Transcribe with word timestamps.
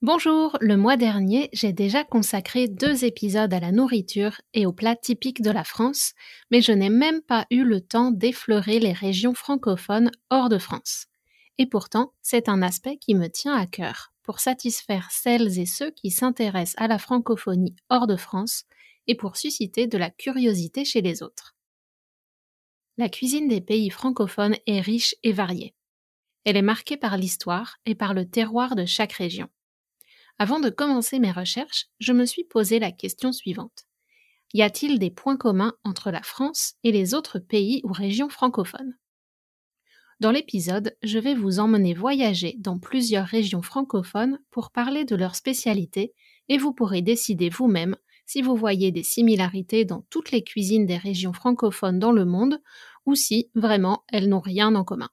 Bonjour, 0.00 0.56
le 0.60 0.76
mois 0.76 0.96
dernier, 0.96 1.50
j'ai 1.52 1.72
déjà 1.72 2.04
consacré 2.04 2.68
deux 2.68 3.04
épisodes 3.04 3.52
à 3.52 3.58
la 3.58 3.72
nourriture 3.72 4.40
et 4.54 4.64
aux 4.64 4.72
plats 4.72 4.94
typiques 4.94 5.42
de 5.42 5.50
la 5.50 5.64
France, 5.64 6.12
mais 6.52 6.60
je 6.60 6.70
n'ai 6.70 6.88
même 6.88 7.20
pas 7.20 7.46
eu 7.50 7.64
le 7.64 7.80
temps 7.80 8.12
d'effleurer 8.12 8.78
les 8.78 8.92
régions 8.92 9.34
francophones 9.34 10.12
hors 10.30 10.48
de 10.50 10.58
France. 10.58 11.06
Et 11.58 11.66
pourtant, 11.66 12.12
c'est 12.22 12.48
un 12.48 12.62
aspect 12.62 12.96
qui 12.98 13.16
me 13.16 13.26
tient 13.26 13.54
à 13.54 13.66
cœur, 13.66 14.12
pour 14.22 14.38
satisfaire 14.38 15.08
celles 15.10 15.58
et 15.58 15.66
ceux 15.66 15.90
qui 15.90 16.12
s'intéressent 16.12 16.80
à 16.80 16.86
la 16.86 16.98
francophonie 16.98 17.74
hors 17.88 18.06
de 18.06 18.16
France 18.16 18.66
et 19.08 19.16
pour 19.16 19.36
susciter 19.36 19.88
de 19.88 19.98
la 19.98 20.10
curiosité 20.10 20.84
chez 20.84 21.00
les 21.00 21.24
autres. 21.24 21.56
La 22.98 23.08
cuisine 23.08 23.48
des 23.48 23.60
pays 23.60 23.90
francophones 23.90 24.58
est 24.68 24.80
riche 24.80 25.16
et 25.24 25.32
variée. 25.32 25.74
Elle 26.44 26.56
est 26.56 26.62
marquée 26.62 26.96
par 26.96 27.16
l'histoire 27.16 27.78
et 27.84 27.96
par 27.96 28.14
le 28.14 28.30
terroir 28.30 28.76
de 28.76 28.84
chaque 28.84 29.14
région. 29.14 29.48
Avant 30.40 30.60
de 30.60 30.70
commencer 30.70 31.18
mes 31.18 31.32
recherches, 31.32 31.86
je 31.98 32.12
me 32.12 32.24
suis 32.24 32.44
posé 32.44 32.78
la 32.78 32.92
question 32.92 33.32
suivante. 33.32 33.86
Y 34.54 34.62
a-t-il 34.62 35.00
des 35.00 35.10
points 35.10 35.36
communs 35.36 35.74
entre 35.84 36.12
la 36.12 36.22
France 36.22 36.74
et 36.84 36.92
les 36.92 37.12
autres 37.12 37.40
pays 37.40 37.80
ou 37.82 37.92
régions 37.92 38.28
francophones? 38.28 38.96
Dans 40.20 40.30
l'épisode, 40.30 40.96
je 41.02 41.18
vais 41.18 41.34
vous 41.34 41.58
emmener 41.58 41.92
voyager 41.92 42.54
dans 42.58 42.78
plusieurs 42.78 43.26
régions 43.26 43.62
francophones 43.62 44.38
pour 44.50 44.70
parler 44.70 45.04
de 45.04 45.16
leurs 45.16 45.34
spécialités 45.34 46.14
et 46.48 46.56
vous 46.56 46.72
pourrez 46.72 47.02
décider 47.02 47.50
vous-même 47.50 47.96
si 48.24 48.40
vous 48.40 48.56
voyez 48.56 48.92
des 48.92 49.02
similarités 49.02 49.84
dans 49.84 50.04
toutes 50.10 50.30
les 50.30 50.44
cuisines 50.44 50.86
des 50.86 50.96
régions 50.96 51.32
francophones 51.32 51.98
dans 51.98 52.12
le 52.12 52.24
monde 52.24 52.60
ou 53.06 53.14
si 53.14 53.50
vraiment 53.54 54.04
elles 54.08 54.28
n'ont 54.28 54.40
rien 54.40 54.74
en 54.74 54.84
commun. 54.84 55.10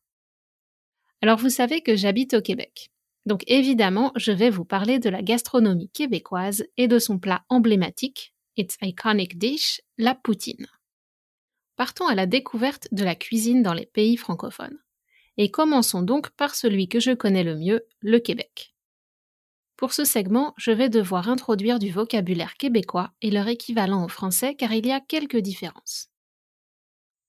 Alors 1.22 1.40
vous 1.40 1.50
savez 1.50 1.82
que 1.82 1.96
j'habite 1.96 2.36
au 2.36 2.42
Québec. 2.42 2.92
Donc 3.26 3.44
évidemment, 3.48 4.12
je 4.16 4.32
vais 4.32 4.50
vous 4.50 4.66
parler 4.66 5.00
de 5.00 5.10
la 5.10 5.22
gastronomie 5.22 5.90
québécoise 5.90 6.66
et 6.78 6.88
de 6.88 7.00
son 7.00 7.18
plat 7.18 7.44
emblématique, 7.50 8.34
its 8.56 8.68
iconic 8.82 9.38
dish, 9.38 9.82
la 9.98 10.14
poutine. 10.14 10.68
Partons 11.76 12.08
à 12.08 12.16
la 12.16 12.26
découverte 12.26 12.88
de 12.92 13.04
la 13.04 13.16
cuisine 13.16 13.64
dans 13.64 13.74
les 13.74 13.86
pays 13.86 14.16
francophones. 14.16 14.80
Et 15.38 15.52
commençons 15.52 16.02
donc 16.02 16.30
par 16.32 16.56
celui 16.56 16.88
que 16.88 17.00
je 17.00 17.12
connais 17.12 17.44
le 17.44 17.56
mieux, 17.58 17.86
le 18.00 18.20
Québec. 18.20 18.74
Pour 19.76 19.92
ce 19.92 20.06
segment, 20.06 20.54
je 20.58 20.72
vais 20.72 20.88
devoir 20.88 21.28
introduire 21.28 21.80
du 21.80 21.92
vocabulaire 21.92 22.56
québécois 22.56 23.12
et 23.22 23.32
leur 23.32 23.48
équivalent 23.50 24.02
en 24.02 24.08
français 24.08 24.56
car 24.56 24.72
il 24.72 24.86
y 24.86 24.92
a 24.92 25.02
quelques 25.02 25.40
différences. 25.40 26.10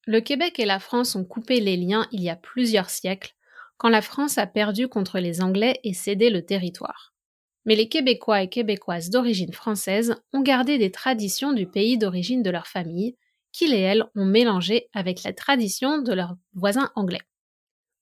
Le 0.06 0.20
Québec 0.20 0.60
et 0.60 0.66
la 0.66 0.78
France 0.78 1.16
ont 1.16 1.24
coupé 1.24 1.58
les 1.58 1.76
liens 1.76 2.06
il 2.12 2.22
y 2.22 2.30
a 2.30 2.36
plusieurs 2.36 2.90
siècles 2.90 3.35
quand 3.78 3.88
la 3.88 4.02
France 4.02 4.38
a 4.38 4.46
perdu 4.46 4.88
contre 4.88 5.18
les 5.18 5.42
Anglais 5.42 5.80
et 5.84 5.94
cédé 5.94 6.30
le 6.30 6.44
territoire. 6.44 7.14
Mais 7.64 7.74
les 7.74 7.88
Québécois 7.88 8.42
et 8.42 8.48
Québécoises 8.48 9.10
d'origine 9.10 9.52
française 9.52 10.14
ont 10.32 10.40
gardé 10.40 10.78
des 10.78 10.90
traditions 10.90 11.52
du 11.52 11.66
pays 11.66 11.98
d'origine 11.98 12.42
de 12.42 12.50
leur 12.50 12.66
famille, 12.66 13.16
qu'ils 13.52 13.74
et 13.74 13.80
elles 13.80 14.04
ont 14.14 14.24
mélangé 14.24 14.88
avec 14.92 15.22
la 15.24 15.32
tradition 15.32 15.98
de 15.98 16.12
leurs 16.12 16.36
voisins 16.54 16.90
anglais. 16.94 17.22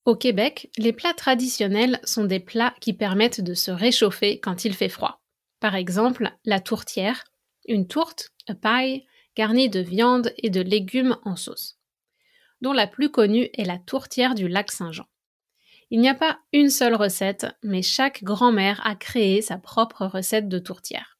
Au 0.04 0.16
Québec, 0.16 0.68
les 0.76 0.92
plats 0.92 1.14
traditionnels 1.14 1.98
sont 2.04 2.24
des 2.24 2.40
plats 2.40 2.74
qui 2.80 2.92
permettent 2.92 3.40
de 3.40 3.54
se 3.54 3.70
réchauffer 3.70 4.38
quand 4.38 4.66
il 4.66 4.74
fait 4.74 4.90
froid. 4.90 5.22
Par 5.60 5.74
exemple, 5.76 6.30
la 6.44 6.60
tourtière, 6.60 7.24
une 7.66 7.86
tourte, 7.86 8.30
a 8.48 8.54
pie, 8.54 9.06
garnie 9.34 9.70
de 9.70 9.80
viande 9.80 10.34
et 10.36 10.50
de 10.50 10.60
légumes 10.60 11.16
en 11.24 11.36
sauce, 11.36 11.78
dont 12.60 12.74
la 12.74 12.86
plus 12.86 13.10
connue 13.10 13.48
est 13.54 13.64
la 13.64 13.78
tourtière 13.78 14.34
du 14.34 14.46
lac 14.46 14.70
Saint-Jean. 14.70 15.06
Il 15.90 16.00
n'y 16.00 16.08
a 16.08 16.14
pas 16.14 16.38
une 16.52 16.70
seule 16.70 16.94
recette, 16.94 17.46
mais 17.62 17.82
chaque 17.82 18.24
grand-mère 18.24 18.80
a 18.86 18.94
créé 18.94 19.42
sa 19.42 19.58
propre 19.58 20.06
recette 20.06 20.48
de 20.48 20.58
tourtière. 20.58 21.18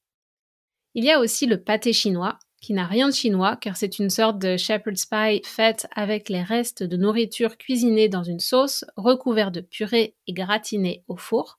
Il 0.95 1.05
y 1.05 1.11
a 1.11 1.21
aussi 1.21 1.47
le 1.47 1.63
pâté 1.63 1.93
chinois, 1.93 2.39
qui 2.65 2.73
n'a 2.73 2.87
rien 2.87 3.09
de 3.09 3.15
chinois 3.15 3.57
car 3.57 3.77
c'est 3.77 3.99
une 3.99 4.09
sorte 4.09 4.39
de 4.39 4.57
shepherd's 4.57 5.05
pie 5.05 5.43
faite 5.45 5.87
avec 5.95 6.31
les 6.31 6.43
restes 6.43 6.83
de 6.83 6.97
nourriture 6.97 7.59
cuisinée 7.59 8.09
dans 8.09 8.23
une 8.23 8.41
sauce, 8.41 8.87
recouvert 8.97 9.51
de 9.51 9.61
purée 9.61 10.17
et 10.27 10.33
gratiné 10.33 11.05
au 11.07 11.17
four. 11.17 11.59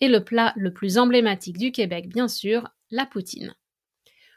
Et 0.00 0.08
le 0.08 0.22
plat 0.22 0.52
le 0.56 0.74
plus 0.74 0.98
emblématique 0.98 1.56
du 1.56 1.72
Québec, 1.72 2.06
bien 2.08 2.28
sûr, 2.28 2.68
la 2.90 3.06
poutine. 3.06 3.54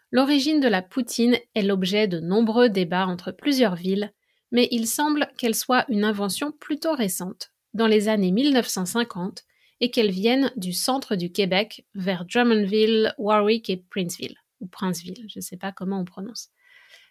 L'origine 0.09 0.61
de 0.61 0.69
la 0.69 0.81
poutine 0.81 1.37
est 1.53 1.63
l'objet 1.63 2.07
de 2.07 2.19
nombreux 2.19 2.69
débats 2.69 3.07
entre 3.07 3.31
plusieurs 3.31 3.75
villes, 3.75 4.13
mais 4.51 4.67
il 4.71 4.87
semble 4.87 5.31
qu'elle 5.37 5.55
soit 5.55 5.85
une 5.89 6.03
invention 6.03 6.51
plutôt 6.51 6.93
récente, 6.93 7.51
dans 7.73 7.87
les 7.87 8.07
années 8.07 8.31
1950 8.31 9.43
et 9.79 9.89
qu'elles 9.89 10.11
viennent 10.11 10.51
du 10.55 10.73
centre 10.73 11.15
du 11.15 11.31
Québec 11.31 11.85
vers 11.95 12.25
Drummondville, 12.25 13.13
Warwick 13.17 13.69
et 13.69 13.77
Princeville, 13.77 14.37
ou 14.59 14.67
Princeville, 14.67 15.25
je 15.27 15.39
ne 15.39 15.41
sais 15.41 15.57
pas 15.57 15.71
comment 15.71 15.99
on 15.99 16.05
prononce. 16.05 16.49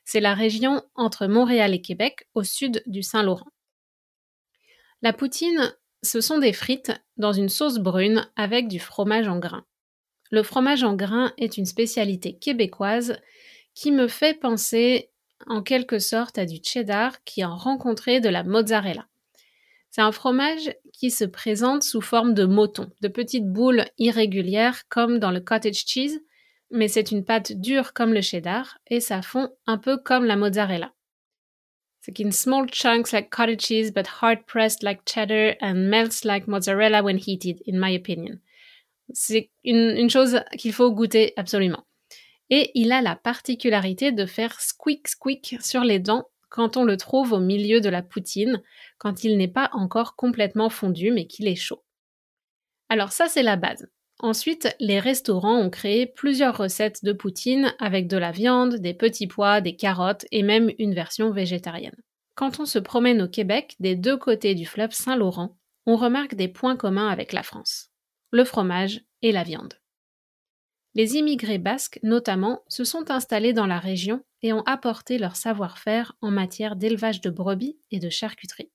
C'est 0.05 0.21
la 0.21 0.35
région 0.35 0.83
entre 0.95 1.27
Montréal 1.27 1.75
et 1.75 1.83
Québec, 1.83 2.29
au 2.35 2.43
sud 2.43 2.83
du 2.87 3.03
Saint-Laurent. 3.03 3.51
La 5.03 5.13
poutine, 5.13 5.75
ce 6.03 6.21
sont 6.21 6.39
des 6.39 6.53
frites 6.53 6.93
dans 7.17 7.33
une 7.33 7.49
sauce 7.49 7.79
brune 7.79 8.29
avec 8.37 8.69
du 8.69 8.79
fromage 8.79 9.29
en 9.29 9.39
grains. 9.39 9.67
Le 10.31 10.43
fromage 10.43 10.85
en 10.85 10.95
grains 10.95 11.33
est 11.39 11.57
une 11.57 11.67
spécialité 11.67 12.39
québécoise 12.39 13.21
qui 13.75 13.91
me 13.91 14.09
fait 14.09 14.39
penser 14.39 15.10
en 15.47 15.63
quelque 15.63 15.99
sorte 15.99 16.39
à 16.39 16.47
du 16.47 16.59
cheddar 16.63 17.23
qui 17.25 17.43
a 17.43 17.49
rencontré 17.49 18.21
de 18.21 18.29
la 18.29 18.45
mozzarella. 18.45 19.07
C'est 19.91 20.03
un 20.03 20.13
fromage 20.13 20.73
qui 20.93 21.11
se 21.11 21.25
présente 21.25 21.83
sous 21.83 22.01
forme 22.01 22.35
de 22.35 22.45
moton, 22.45 22.91
de 23.01 23.09
petites 23.09 23.47
boules 23.47 23.85
irrégulières 23.99 24.89
comme 24.89 25.19
dans 25.19 25.33
le 25.33 25.41
cottage 25.41 25.85
cheese, 25.87 26.21
mais 26.71 26.87
c'est 26.87 27.11
une 27.11 27.25
pâte 27.25 27.53
dure 27.53 27.93
comme 27.93 28.15
le 28.15 28.21
cheddar 28.21 28.79
et 28.87 29.01
ça 29.01 29.23
fond 29.23 29.49
un 29.67 29.79
peu 29.79 29.97
comme 29.99 30.25
la 30.25 30.37
mozzarella. 30.37 30.93
C'est 32.03 32.19
in 32.21 32.31
small 32.31 32.71
chunks 32.71 33.13
like 33.13 33.31
cottage 33.31 33.61
cheese 33.61 33.93
but 33.93 34.07
hard 34.07 34.47
pressed 34.47 34.83
like 34.83 35.05
cheddar 35.05 35.57
and 35.61 35.91
melts 35.91 36.25
like 36.25 36.47
mozzarella 36.49 37.03
when 37.03 37.19
heated, 37.19 37.61
in 37.67 37.79
my 37.79 37.95
opinion. 37.95 38.39
Une 39.65 40.09
chose 40.09 40.41
qu'il 40.57 40.73
faut 40.73 40.93
goûter 40.93 41.33
absolument. 41.37 41.85
Et 42.51 42.71
il 42.75 42.93
a 42.93 43.01
la 43.01 43.17
particularité 43.17 44.13
de 44.13 44.27
faire 44.27 44.61
squeak 44.61 45.09
squeak 45.09 45.57
sur 45.61 45.83
les 45.83 45.99
dents 45.99 46.27
quand 46.49 46.77
on 46.77 46.85
le 46.85 46.97
trouve 46.97 47.33
au 47.33 47.39
milieu 47.39 47.81
de 47.81 47.89
la 47.89 48.03
poutine, 48.03 48.61
quand 48.99 49.23
il 49.23 49.37
n'est 49.37 49.49
pas 49.49 49.71
encore 49.73 50.17
complètement 50.17 50.69
fondu 50.69 51.13
mais 51.13 51.27
qu'il 51.27 51.47
est 51.47 51.55
chaud. 51.55 51.85
Alors 52.89 53.13
ça 53.13 53.29
c'est 53.29 53.45
la 53.45 53.57
base. 53.57 53.89
Ensuite, 54.23 54.77
les 54.81 55.01
restaurants 55.01 55.59
ont 55.59 55.71
créé 55.71 56.05
plusieurs 56.05 56.59
recettes 56.59 57.03
de 57.05 57.15
poutine 57.15 57.75
avec 57.79 58.07
de 58.07 58.19
la 58.19 58.33
viande, 58.33 58.77
des 58.77 58.93
petits 58.93 59.27
pois, 59.27 59.63
des 59.63 59.77
carottes 59.77 60.27
et 60.31 60.43
même 60.43 60.71
une 60.79 60.93
version 60.93 61.31
végétarienne. 61.31 61.97
Quand 62.35 62.61
on 62.61 62.67
se 62.67 62.79
promène 62.79 63.23
au 63.23 63.29
Québec, 63.29 63.77
des 63.81 63.97
deux 63.97 64.19
côtés 64.19 64.55
du 64.55 64.67
fleuve 64.67 64.93
Saint-Laurent, 64.93 65.57
on 65.87 65.97
remarque 65.97 66.35
des 66.35 66.49
points 66.49 66.77
communs 66.77 67.09
avec 67.09 67.33
la 67.33 67.43
France. 67.43 67.89
Le 68.31 68.45
fromage 68.45 69.01
et 69.23 69.33
la 69.33 69.43
viande. 69.43 69.80
Les 70.95 71.17
immigrés 71.17 71.59
basques, 71.59 72.01
notamment, 72.03 72.65
se 72.69 72.85
sont 72.85 73.11
installés 73.11 73.53
dans 73.53 73.67
la 73.67 73.79
région 73.79 74.25
et 74.43 74.53
ont 74.53 74.63
apporté 74.63 75.19
leur 75.19 75.37
savoir-faire 75.37 76.17
en 76.21 76.31
matière 76.31 76.75
d'élevage 76.77 77.21
de 77.21 77.31
brebis 77.31 77.79
et 77.91 78.01
de 78.01 78.11
charcuterie. 78.11 78.71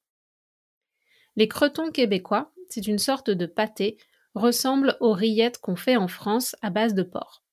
Les 1.35 1.49
cretons 1.49 1.91
québécois, 1.91 2.53
c'est 2.69 2.87
une 2.87 2.99
sorte 2.99 3.29
de 3.29 3.45
pâté 3.45 3.97
ressemble 4.33 4.97
aux 4.99 5.13
rillettes 5.13 5.59
qu'on 5.59 5.75
fait 5.75 5.97
en 5.97 6.07
France 6.07 6.55
à 6.61 6.69
base 6.69 6.93
de 6.93 7.03
porc. 7.03 7.43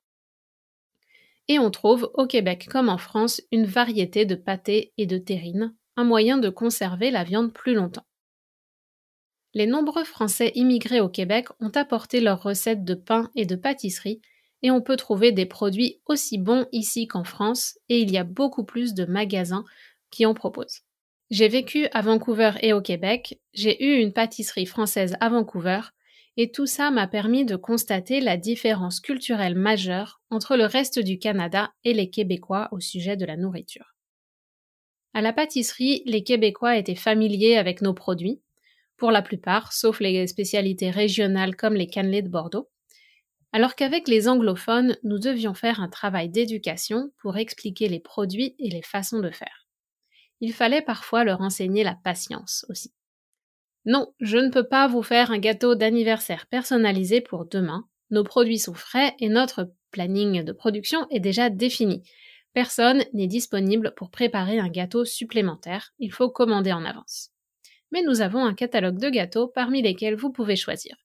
Et 1.49 1.59
on 1.59 1.71
trouve 1.71 2.11
au 2.15 2.27
Québec 2.27 2.69
comme 2.71 2.89
en 2.89 2.99
France 2.99 3.41
une 3.51 3.67
variété 3.67 4.25
de 4.25 4.37
pâtés 4.37 4.93
et 4.97 5.07
de 5.07 5.19
terrines, 5.19 5.75
un 5.97 6.05
moyen 6.05 6.39
de 6.39 6.49
conserver 6.49 7.11
la 7.11 7.25
viande 7.25 7.53
plus 7.53 7.75
longtemps. 7.75 8.07
Les 9.55 9.67
nombreux 9.67 10.05
Français 10.05 10.53
immigrés 10.55 11.01
au 11.01 11.09
Québec 11.09 11.49
ont 11.61 11.71
apporté 11.71 12.21
leurs 12.21 12.43
recettes 12.43 12.85
de 12.85 12.95
pain 12.95 13.31
et 13.35 13.45
de 13.45 13.57
pâtisserie, 13.57 14.23
et 14.63 14.71
on 14.71 14.81
peut 14.81 14.97
trouver 14.97 15.33
des 15.33 15.47
produits 15.47 16.01
aussi 16.07 16.39
bons 16.39 16.67
ici 16.73 17.07
qu'en 17.07 17.25
France, 17.25 17.79
et 17.89 18.01
il 18.01 18.11
y 18.11 18.19
a 18.19 18.25
beaucoup 18.25 18.65
plus 18.65 18.95
de 18.95 19.05
magasins 19.05 19.65
qui 20.11 20.27
en 20.27 20.35
proposent. 20.35 20.83
J'ai 21.31 21.49
vécu 21.49 21.87
à 21.93 22.03
Vancouver 22.03 22.53
et 22.61 22.73
au 22.73 22.83
Québec, 22.83 23.41
j'ai 23.55 23.83
eu 23.85 24.01
une 24.01 24.13
pâtisserie 24.13 24.67
française 24.67 25.17
à 25.21 25.31
Vancouver, 25.31 25.81
et 26.37 26.51
tout 26.51 26.67
ça 26.67 26.91
m'a 26.91 27.07
permis 27.07 27.45
de 27.45 27.57
constater 27.57 28.21
la 28.21 28.37
différence 28.37 29.01
culturelle 29.01 29.55
majeure 29.55 30.21
entre 30.31 30.57
le 30.57 30.65
reste 30.65 30.99
du 30.99 31.19
Canada 31.19 31.73
et 31.85 31.95
les 31.95 32.11
Québécois 32.11 32.69
au 32.73 32.81
sujet 32.81 33.17
de 33.17 33.27
la 33.27 33.37
nourriture. 33.37 33.95
À 35.15 35.21
la 35.21 35.33
pâtisserie, 35.33 36.03
les 36.07 36.23
Québécois 36.23 36.79
étaient 36.79 36.95
familiers 36.95 37.57
avec 37.57 37.83
nos 37.83 37.93
produits, 37.93 38.41
pour 38.97 39.11
la 39.11 39.21
plupart, 39.21 39.73
sauf 39.73 40.01
les 40.01 40.27
spécialités 40.27 40.91
régionales 40.91 41.57
comme 41.57 41.75
les 41.75 41.89
cannelés 41.89 42.23
de 42.23 42.29
Bordeaux, 42.29 42.71
alors 43.53 43.75
qu'avec 43.75 44.09
les 44.09 44.29
anglophones, 44.29 44.97
nous 45.03 45.19
devions 45.19 45.55
faire 45.55 45.81
un 45.81 45.89
travail 45.89 46.29
d'éducation 46.31 47.13
pour 47.19 47.37
expliquer 47.37 47.89
les 47.89 48.01
produits 48.01 48.55
et 48.59 48.71
les 48.71 48.83
façons 48.83 49.21
de 49.21 49.31
faire. 49.31 49.69
Il 50.41 50.53
fallait 50.53 50.83
parfois 50.83 51.23
leur 51.25 51.41
enseigner 51.43 51.85
la 51.85 51.95
patience 51.95 52.67
aussi. 52.69 52.93
Non, 53.85 54.13
je 54.21 54.39
ne 54.39 54.51
peux 54.51 54.67
pas 54.67 54.89
vous 54.89 55.03
faire 55.03 55.31
un 55.31 55.39
gâteau 55.39 55.75
d'anniversaire 55.75 56.47
personnalisé 56.47 57.21
pour 57.21 57.45
demain. 57.45 57.87
Nos 58.11 58.25
produits 58.25 58.59
sont 58.59 58.75
frais 58.75 59.15
et 59.19 59.29
notre 59.29 59.73
planning 59.91 60.43
de 60.43 60.53
production 60.53 61.07
est 61.11 61.21
déjà 61.21 61.51
défini. 61.51 62.03
Personne 62.55 63.05
n'est 63.13 63.27
disponible 63.27 63.93
pour 63.97 64.11
préparer 64.11 64.59
un 64.59 64.69
gâteau 64.69 65.05
supplémentaire, 65.05 65.93
il 65.99 66.13
faut 66.13 66.31
commander 66.31 66.73
en 66.73 66.85
avance. 66.85 67.31
Mais 67.91 68.03
nous 68.03 68.21
avons 68.21 68.45
un 68.45 68.55
catalogue 68.55 68.99
de 68.99 69.11
gâteaux 69.11 69.49
parmi 69.49 69.83
lesquels 69.83 70.17
vous 70.17 70.31
pouvez 70.31 70.57
choisir. 70.57 70.97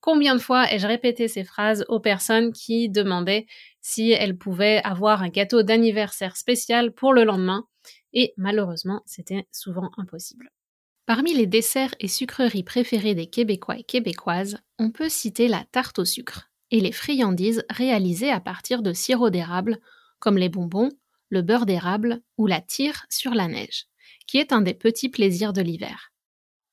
Combien 0.00 0.34
de 0.34 0.40
fois 0.40 0.72
ai-je 0.72 0.86
répété 0.86 1.28
ces 1.28 1.44
phrases 1.44 1.84
aux 1.88 2.00
personnes 2.00 2.52
qui 2.52 2.88
demandaient 2.88 3.46
si 3.80 4.12
elles 4.12 4.38
pouvaient 4.38 4.80
avoir 4.84 5.22
un 5.22 5.28
gâteau 5.28 5.62
d'anniversaire 5.62 6.36
spécial 6.36 6.92
pour 6.92 7.12
le 7.12 7.24
lendemain 7.24 7.66
et 8.12 8.32
malheureusement 8.36 9.02
c'était 9.06 9.46
souvent 9.52 9.90
impossible. 9.96 10.50
Parmi 11.06 11.34
les 11.34 11.46
desserts 11.46 11.94
et 12.00 12.08
sucreries 12.08 12.62
préférées 12.62 13.14
des 13.14 13.28
Québécois 13.28 13.78
et 13.78 13.82
Québécoises, 13.82 14.58
on 14.78 14.90
peut 14.90 15.08
citer 15.08 15.48
la 15.48 15.64
tarte 15.72 15.98
au 15.98 16.04
sucre 16.04 16.50
et 16.70 16.80
les 16.80 16.92
friandises 16.92 17.64
réalisées 17.70 18.30
à 18.30 18.40
partir 18.40 18.82
de 18.82 18.92
sirop 18.92 19.30
d'érable, 19.30 19.78
comme 20.18 20.36
les 20.36 20.50
bonbons, 20.50 20.90
le 21.30 21.42
beurre 21.42 21.66
d'érable 21.66 22.22
ou 22.36 22.46
la 22.46 22.60
tire 22.60 23.06
sur 23.08 23.34
la 23.34 23.48
neige, 23.48 23.86
qui 24.26 24.36
est 24.36 24.52
un 24.52 24.60
des 24.60 24.74
petits 24.74 25.08
plaisirs 25.08 25.54
de 25.54 25.62
l'hiver. 25.62 26.12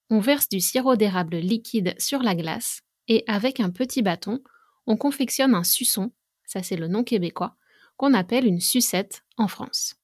On 0.10 0.20
verse 0.20 0.50
du 0.50 0.60
sirop 0.60 0.96
d'érable 0.96 1.38
liquide 1.38 1.96
sur 1.98 2.22
la 2.22 2.36
glace 2.36 2.82
et 3.08 3.24
avec 3.28 3.60
un 3.60 3.70
petit 3.70 4.02
bâton, 4.02 4.42
on 4.88 4.98
confectionne 4.98 5.56
un 5.56 5.64
suçon, 5.64 6.12
ça 6.46 6.64
c'est 6.64 6.76
le 6.76 6.88
nom 6.88 7.04
québécois, 7.04 7.56
qu'on 7.98 8.14
appelle 8.14 8.46
une 8.46 8.60
sucette 8.60 9.24
en 9.38 9.48
France. 9.48 9.96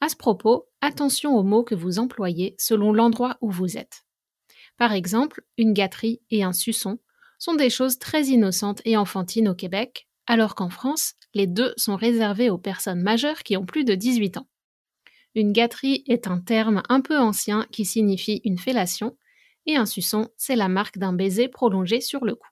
À 0.00 0.08
ce 0.08 0.16
propos, 0.16 0.68
attention 0.80 1.36
aux 1.36 1.42
mots 1.42 1.64
que 1.64 1.74
vous 1.74 1.98
employez 1.98 2.54
selon 2.58 2.92
l'endroit 2.92 3.36
où 3.40 3.50
vous 3.50 3.76
êtes. 3.76 4.04
Par 4.78 4.92
exemple, 4.92 5.42
une 5.58 5.74
gâterie 5.74 6.22
et 6.30 6.42
un 6.42 6.54
suçon 6.54 6.98
sont 7.38 7.54
des 7.54 7.70
choses 7.70 7.98
très 7.98 8.24
innocentes 8.24 8.80
et 8.84 8.96
enfantines 8.96 9.48
au 9.48 9.54
Québec, 9.54 10.08
alors 10.26 10.54
qu'en 10.54 10.70
France, 10.70 11.14
les 11.34 11.46
deux 11.46 11.74
sont 11.76 11.96
réservés 11.96 12.50
aux 12.50 12.58
personnes 12.58 13.02
majeures 13.02 13.42
qui 13.42 13.56
ont 13.56 13.66
plus 13.66 13.84
de 13.84 13.94
18 13.94 14.38
ans. 14.38 14.48
Une 15.34 15.52
gâterie 15.52 16.02
est 16.06 16.26
un 16.26 16.40
terme 16.40 16.82
un 16.88 17.00
peu 17.00 17.18
ancien 17.18 17.66
qui 17.70 17.84
signifie 17.84 18.40
une 18.44 18.58
fellation, 18.58 19.16
et 19.66 19.76
un 19.76 19.86
suçon, 19.86 20.28
c'est 20.36 20.56
la 20.56 20.68
marque 20.68 20.98
d'un 20.98 21.12
baiser 21.12 21.48
prolongé 21.48 22.00
sur 22.00 22.24
le 22.24 22.34
cou. 22.34 22.48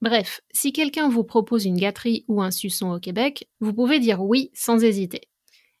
Bref, 0.00 0.42
si 0.52 0.72
quelqu'un 0.72 1.08
vous 1.08 1.24
propose 1.24 1.64
une 1.64 1.78
gâterie 1.78 2.24
ou 2.28 2.42
un 2.42 2.50
suçon 2.50 2.92
au 2.92 3.00
Québec, 3.00 3.48
vous 3.60 3.72
pouvez 3.72 4.00
dire 4.00 4.22
oui 4.22 4.50
sans 4.52 4.84
hésiter. 4.84 5.22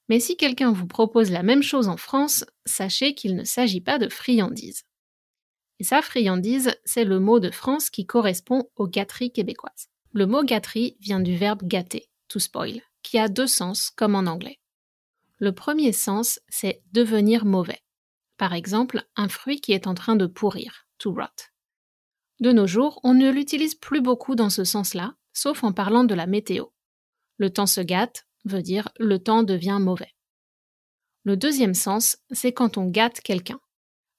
Mais 0.08 0.20
si 0.20 0.36
quelqu'un 0.36 0.72
vous 0.72 0.86
propose 0.86 1.30
la 1.30 1.42
même 1.42 1.62
chose 1.62 1.88
en 1.88 1.96
France, 1.96 2.44
sachez 2.64 3.14
qu'il 3.14 3.36
ne 3.36 3.44
s'agit 3.44 3.80
pas 3.80 3.98
de 3.98 4.08
friandise. 4.08 4.84
Et 5.78 5.84
ça, 5.84 6.02
friandise, 6.02 6.74
c'est 6.84 7.04
le 7.04 7.20
mot 7.20 7.40
de 7.40 7.50
France 7.50 7.90
qui 7.90 8.06
correspond 8.06 8.70
aux 8.76 8.86
gâteries 8.86 9.32
québécoises. 9.32 9.88
Le 10.12 10.26
mot 10.26 10.44
gâterie 10.44 10.96
vient 11.00 11.20
du 11.20 11.36
verbe 11.36 11.62
gâter, 11.64 12.08
to 12.28 12.38
spoil, 12.38 12.80
qui 13.02 13.18
a 13.18 13.28
deux 13.28 13.46
sens 13.46 13.90
comme 13.90 14.14
en 14.14 14.26
anglais. 14.26 14.58
Le 15.38 15.52
premier 15.52 15.92
sens, 15.92 16.40
c'est 16.48 16.82
devenir 16.92 17.44
mauvais. 17.44 17.83
Par 18.36 18.52
exemple, 18.52 19.04
un 19.16 19.28
fruit 19.28 19.60
qui 19.60 19.72
est 19.72 19.86
en 19.86 19.94
train 19.94 20.16
de 20.16 20.26
pourrir, 20.26 20.86
to 20.98 21.12
rot. 21.12 21.50
De 22.40 22.52
nos 22.52 22.66
jours, 22.66 23.00
on 23.04 23.14
ne 23.14 23.30
l'utilise 23.30 23.74
plus 23.74 24.00
beaucoup 24.00 24.34
dans 24.34 24.50
ce 24.50 24.64
sens-là, 24.64 25.14
sauf 25.32 25.62
en 25.62 25.72
parlant 25.72 26.04
de 26.04 26.14
la 26.14 26.26
météo. 26.26 26.66
Le 27.38 27.50
temps 27.50 27.66
se 27.66 27.80
gâte, 27.80 28.26
veut 28.44 28.62
dire 28.62 28.88
le 28.98 29.18
temps 29.18 29.42
devient 29.42 29.78
mauvais. 29.80 30.14
Le 31.24 31.36
deuxième 31.36 31.74
sens, 31.74 32.18
c'est 32.30 32.52
quand 32.52 32.76
on 32.76 32.86
gâte 32.86 33.20
quelqu'un, 33.20 33.60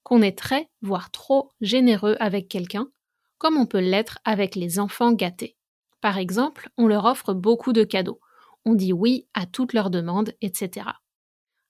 qu'on 0.04 0.22
est 0.22 0.38
très, 0.38 0.70
voire 0.82 1.12
trop 1.12 1.52
généreux 1.62 2.16
avec 2.20 2.48
quelqu'un, 2.48 2.90
comme 3.38 3.58
on 3.58 3.66
peut 3.66 3.80
l'être 3.80 4.20
avec 4.24 4.56
les 4.56 4.80
enfants 4.80 5.12
gâtés. 5.12 5.58
Par 6.02 6.18
exemple, 6.18 6.70
on 6.78 6.88
leur 6.88 7.06
offre 7.06 7.34
beaucoup 7.34 7.74
de 7.74 7.84
cadeaux, 7.84 8.20
on 8.66 8.74
dit 8.74 8.94
oui 8.94 9.28
à 9.34 9.46
toutes 9.46 9.74
leurs 9.74 9.90
demandes, 9.90 10.34
etc. 10.42 10.88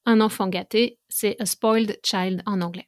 Un 0.06 0.22
enfant 0.22 0.48
gâté, 0.48 1.00
c'est 1.10 1.36
a 1.40 1.46
spoiled 1.46 2.00
child 2.04 2.44
en 2.46 2.62
anglais. 2.62 2.88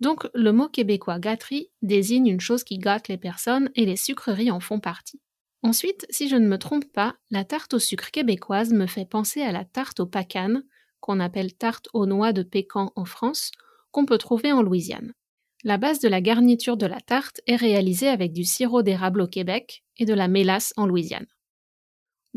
Donc 0.00 0.28
le 0.34 0.52
mot 0.52 0.68
québécois 0.68 1.18
gâterie 1.18 1.70
désigne 1.82 2.28
une 2.28 2.40
chose 2.40 2.64
qui 2.64 2.78
gâte 2.78 3.08
les 3.08 3.18
personnes 3.18 3.70
et 3.74 3.86
les 3.86 3.96
sucreries 3.96 4.50
en 4.50 4.60
font 4.60 4.80
partie. 4.80 5.20
Ensuite, 5.62 6.06
si 6.10 6.28
je 6.28 6.36
ne 6.36 6.46
me 6.46 6.58
trompe 6.58 6.90
pas, 6.92 7.16
la 7.30 7.44
tarte 7.44 7.74
au 7.74 7.78
sucre 7.78 8.10
québécoise 8.10 8.72
me 8.72 8.86
fait 8.86 9.06
penser 9.06 9.42
à 9.42 9.52
la 9.52 9.64
tarte 9.64 10.00
au 10.00 10.06
pacane, 10.06 10.64
qu'on 11.00 11.20
appelle 11.20 11.54
tarte 11.54 11.88
aux 11.92 12.06
noix 12.06 12.32
de 12.32 12.42
pécan 12.42 12.92
en 12.94 13.04
France, 13.04 13.50
qu'on 13.90 14.06
peut 14.06 14.18
trouver 14.18 14.52
en 14.52 14.62
Louisiane. 14.62 15.12
La 15.64 15.78
base 15.78 15.98
de 16.00 16.08
la 16.08 16.20
garniture 16.20 16.76
de 16.76 16.86
la 16.86 17.00
tarte 17.00 17.40
est 17.46 17.56
réalisée 17.56 18.08
avec 18.08 18.32
du 18.32 18.44
sirop 18.44 18.82
d'érable 18.82 19.22
au 19.22 19.26
Québec 19.26 19.84
et 19.96 20.04
de 20.04 20.14
la 20.14 20.28
mélasse 20.28 20.72
en 20.76 20.86
Louisiane. 20.86 21.26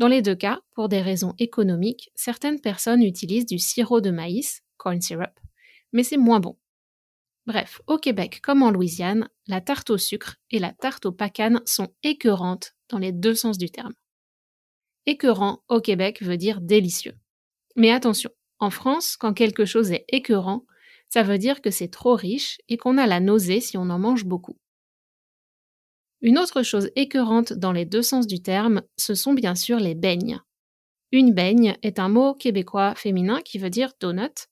Dans 0.00 0.08
les 0.08 0.22
deux 0.22 0.34
cas, 0.34 0.62
pour 0.74 0.88
des 0.88 1.02
raisons 1.02 1.34
économiques, 1.38 2.10
certaines 2.14 2.58
personnes 2.58 3.02
utilisent 3.02 3.44
du 3.44 3.58
sirop 3.58 4.00
de 4.00 4.10
maïs, 4.10 4.62
corn 4.78 4.98
syrup, 4.98 5.38
mais 5.92 6.04
c'est 6.04 6.16
moins 6.16 6.40
bon. 6.40 6.56
Bref, 7.44 7.82
au 7.86 7.98
Québec 7.98 8.40
comme 8.42 8.62
en 8.62 8.70
Louisiane, 8.70 9.28
la 9.46 9.60
tarte 9.60 9.90
au 9.90 9.98
sucre 9.98 10.36
et 10.50 10.58
la 10.58 10.72
tarte 10.72 11.04
au 11.04 11.12
pacane 11.12 11.60
sont 11.66 11.92
écœurantes 12.02 12.72
dans 12.88 12.96
les 12.96 13.12
deux 13.12 13.34
sens 13.34 13.58
du 13.58 13.68
terme. 13.68 13.92
Écœurant 15.04 15.64
au 15.68 15.82
Québec 15.82 16.22
veut 16.22 16.38
dire 16.38 16.62
délicieux. 16.62 17.18
Mais 17.76 17.90
attention, 17.90 18.30
en 18.58 18.70
France, 18.70 19.18
quand 19.18 19.34
quelque 19.34 19.66
chose 19.66 19.92
est 19.92 20.06
écœurant, 20.08 20.64
ça 21.10 21.22
veut 21.22 21.36
dire 21.36 21.60
que 21.60 21.70
c'est 21.70 21.90
trop 21.90 22.14
riche 22.14 22.56
et 22.70 22.78
qu'on 22.78 22.96
a 22.96 23.06
la 23.06 23.20
nausée 23.20 23.60
si 23.60 23.76
on 23.76 23.90
en 23.90 23.98
mange 23.98 24.24
beaucoup. 24.24 24.56
Une 26.22 26.38
autre 26.38 26.62
chose 26.62 26.90
écœurante 26.96 27.52
dans 27.52 27.72
les 27.72 27.86
deux 27.86 28.02
sens 28.02 28.26
du 28.26 28.42
terme, 28.42 28.82
ce 28.96 29.14
sont 29.14 29.32
bien 29.32 29.54
sûr 29.54 29.78
les 29.78 29.94
beignes. 29.94 30.40
Une 31.12 31.32
beigne 31.32 31.76
est 31.82 31.98
un 31.98 32.08
mot 32.08 32.34
québécois 32.34 32.94
féminin 32.94 33.40
qui 33.42 33.58
veut 33.58 33.70
dire 33.70 33.92
donut, 34.00 34.48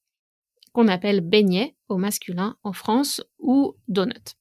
qu'on 0.72 0.88
appelle 0.88 1.20
beignet 1.20 1.76
au 1.88 1.98
masculin 1.98 2.56
en 2.62 2.72
France 2.72 3.22
ou 3.38 3.74
donut. 3.86 4.34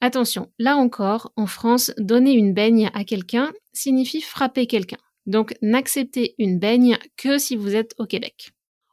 Attention, 0.00 0.50
là 0.58 0.76
encore, 0.76 1.32
en 1.36 1.46
France, 1.46 1.92
donner 1.98 2.32
une 2.32 2.54
baigne 2.54 2.90
à 2.94 3.04
quelqu'un 3.04 3.52
signifie 3.72 4.22
frapper 4.22 4.66
quelqu'un. 4.66 4.98
Donc 5.26 5.54
n'acceptez 5.62 6.34
une 6.38 6.58
baigne 6.58 6.98
que 7.16 7.38
si 7.38 7.54
vous 7.54 7.76
êtes 7.76 7.94
au 7.98 8.06
Québec. 8.06 8.52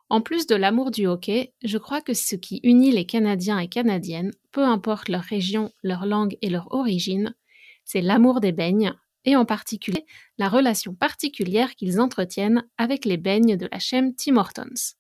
En 0.10 0.22
plus 0.22 0.48
de 0.48 0.56
l'amour 0.56 0.92
du 0.92 1.06
hockey, 1.06 1.54
je 1.64 1.78
crois 1.78 2.02
que 2.02 2.14
ce 2.14 2.36
qui 2.36 2.62
unit 2.64 2.92
les 2.92 3.06
Canadiens 3.06 3.60
et 3.60 3.68
Canadiennes, 3.68 4.32
peu 4.52 4.64
importe 4.64 5.10
leur 5.10 5.24
région, 5.24 5.72
leur 5.84 6.06
langue 6.06 6.38
et 6.42 6.50
leur 6.50 6.72
origine, 6.74 7.36
c'est 7.84 8.02
l'amour 8.02 8.40
des 8.40 8.54
beignes, 8.54 8.94
et 9.26 9.36
en 9.36 9.44
particulier 9.44 10.06
la 10.38 10.48
relation 10.48 10.96
particulière 10.96 11.76
qu'ils 11.76 12.00
entretiennent 12.00 12.66
avec 12.78 13.04
les 13.04 13.18
beignes 13.18 13.58
de 13.58 13.68
la 13.70 13.80
chaîne 13.80 14.16
Tim 14.16 14.38
Hortons, 14.38 14.96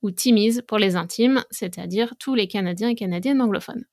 ou 0.00 0.12
Timmy's 0.12 0.62
pour 0.68 0.78
les 0.78 0.94
intimes, 0.94 1.44
c'est-à-dire 1.50 2.14
tous 2.18 2.36
les 2.36 2.46
Canadiens 2.46 2.90
et 2.90 2.94
Canadiennes 2.94 3.42
anglophones. 3.42 3.84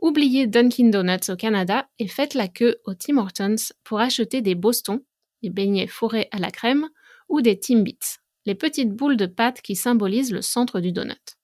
Oubliez 0.00 0.46
Dunkin' 0.46 0.90
Donuts 0.90 1.30
au 1.30 1.36
Canada 1.36 1.88
et 1.98 2.06
faites 2.06 2.34
la 2.34 2.48
queue 2.48 2.76
au 2.84 2.92
Tim 2.92 3.16
Hortons 3.16 3.56
pour 3.82 3.98
acheter 3.98 4.42
des 4.42 4.54
Boston, 4.54 5.00
les 5.42 5.50
beignets 5.50 5.86
fourrés 5.86 6.28
à 6.32 6.38
la 6.38 6.50
crème, 6.50 6.88
ou 7.28 7.40
des 7.40 7.58
Timbits, 7.58 8.18
les 8.48 8.54
petites 8.54 8.94
boules 8.94 9.18
de 9.18 9.26
pâte 9.26 9.60
qui 9.60 9.76
symbolisent 9.76 10.32
le 10.32 10.40
centre 10.40 10.80
du 10.80 10.90
donut. 10.90 11.36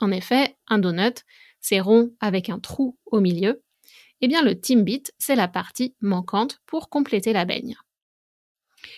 En 0.00 0.10
effet, 0.10 0.54
un 0.68 0.78
donut, 0.78 1.24
c'est 1.60 1.80
rond 1.80 2.14
avec 2.20 2.50
un 2.50 2.58
trou 2.58 2.98
au 3.06 3.20
milieu, 3.20 3.62
eh 4.20 4.28
bien 4.28 4.42
le 4.42 4.54
Timbit, 4.60 5.04
c'est 5.18 5.34
la 5.34 5.48
partie 5.48 5.94
manquante 6.02 6.60
pour 6.66 6.90
compléter 6.90 7.32
la 7.32 7.46
baigne. 7.46 7.74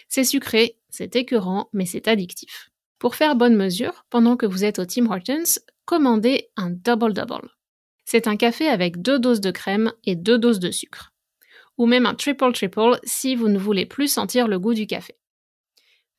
C'est 0.08 0.24
sucré, 0.24 0.78
c'est 0.90 1.14
écœurant, 1.14 1.70
mais 1.72 1.86
c'est 1.86 2.08
addictif. 2.08 2.70
Pour 2.98 3.14
faire 3.14 3.36
bonne 3.36 3.54
mesure, 3.54 4.04
pendant 4.10 4.36
que 4.36 4.46
vous 4.46 4.64
êtes 4.64 4.80
au 4.80 4.84
Tim 4.84 5.06
Hortons, 5.06 5.60
commandez 5.84 6.50
un 6.56 6.70
Double 6.70 7.14
Double. 7.14 7.50
C'est 8.04 8.26
un 8.26 8.36
café 8.36 8.66
avec 8.66 9.00
deux 9.00 9.20
doses 9.20 9.40
de 9.40 9.52
crème 9.52 9.92
et 10.04 10.16
deux 10.16 10.38
doses 10.38 10.58
de 10.58 10.72
sucre. 10.72 11.12
Ou 11.76 11.86
même 11.86 12.06
un 12.06 12.16
Triple 12.16 12.52
Triple 12.52 12.98
si 13.04 13.36
vous 13.36 13.48
ne 13.48 13.58
voulez 13.58 13.86
plus 13.86 14.08
sentir 14.08 14.48
le 14.48 14.58
goût 14.58 14.74
du 14.74 14.88
café. 14.88 15.14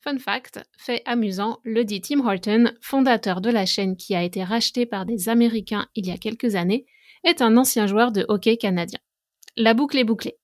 Fun 0.02 0.18
fact, 0.18 0.60
fait 0.78 1.02
amusant, 1.04 1.60
le 1.62 1.84
dit 1.84 2.00
Tim 2.00 2.26
Horton, 2.26 2.72
fondateur 2.80 3.42
de 3.42 3.50
la 3.50 3.66
chaîne 3.66 3.96
qui 3.96 4.14
a 4.14 4.22
été 4.22 4.42
rachetée 4.42 4.86
par 4.86 5.04
des 5.04 5.28
Américains 5.28 5.88
il 5.94 6.06
y 6.06 6.10
a 6.10 6.16
quelques 6.16 6.54
années, 6.54 6.86
est 7.22 7.42
un 7.42 7.58
ancien 7.58 7.86
joueur 7.86 8.10
de 8.10 8.24
hockey 8.28 8.56
canadien. 8.56 8.98
La 9.58 9.74
boucle 9.74 9.98
est 9.98 10.04
bouclée. 10.04 10.38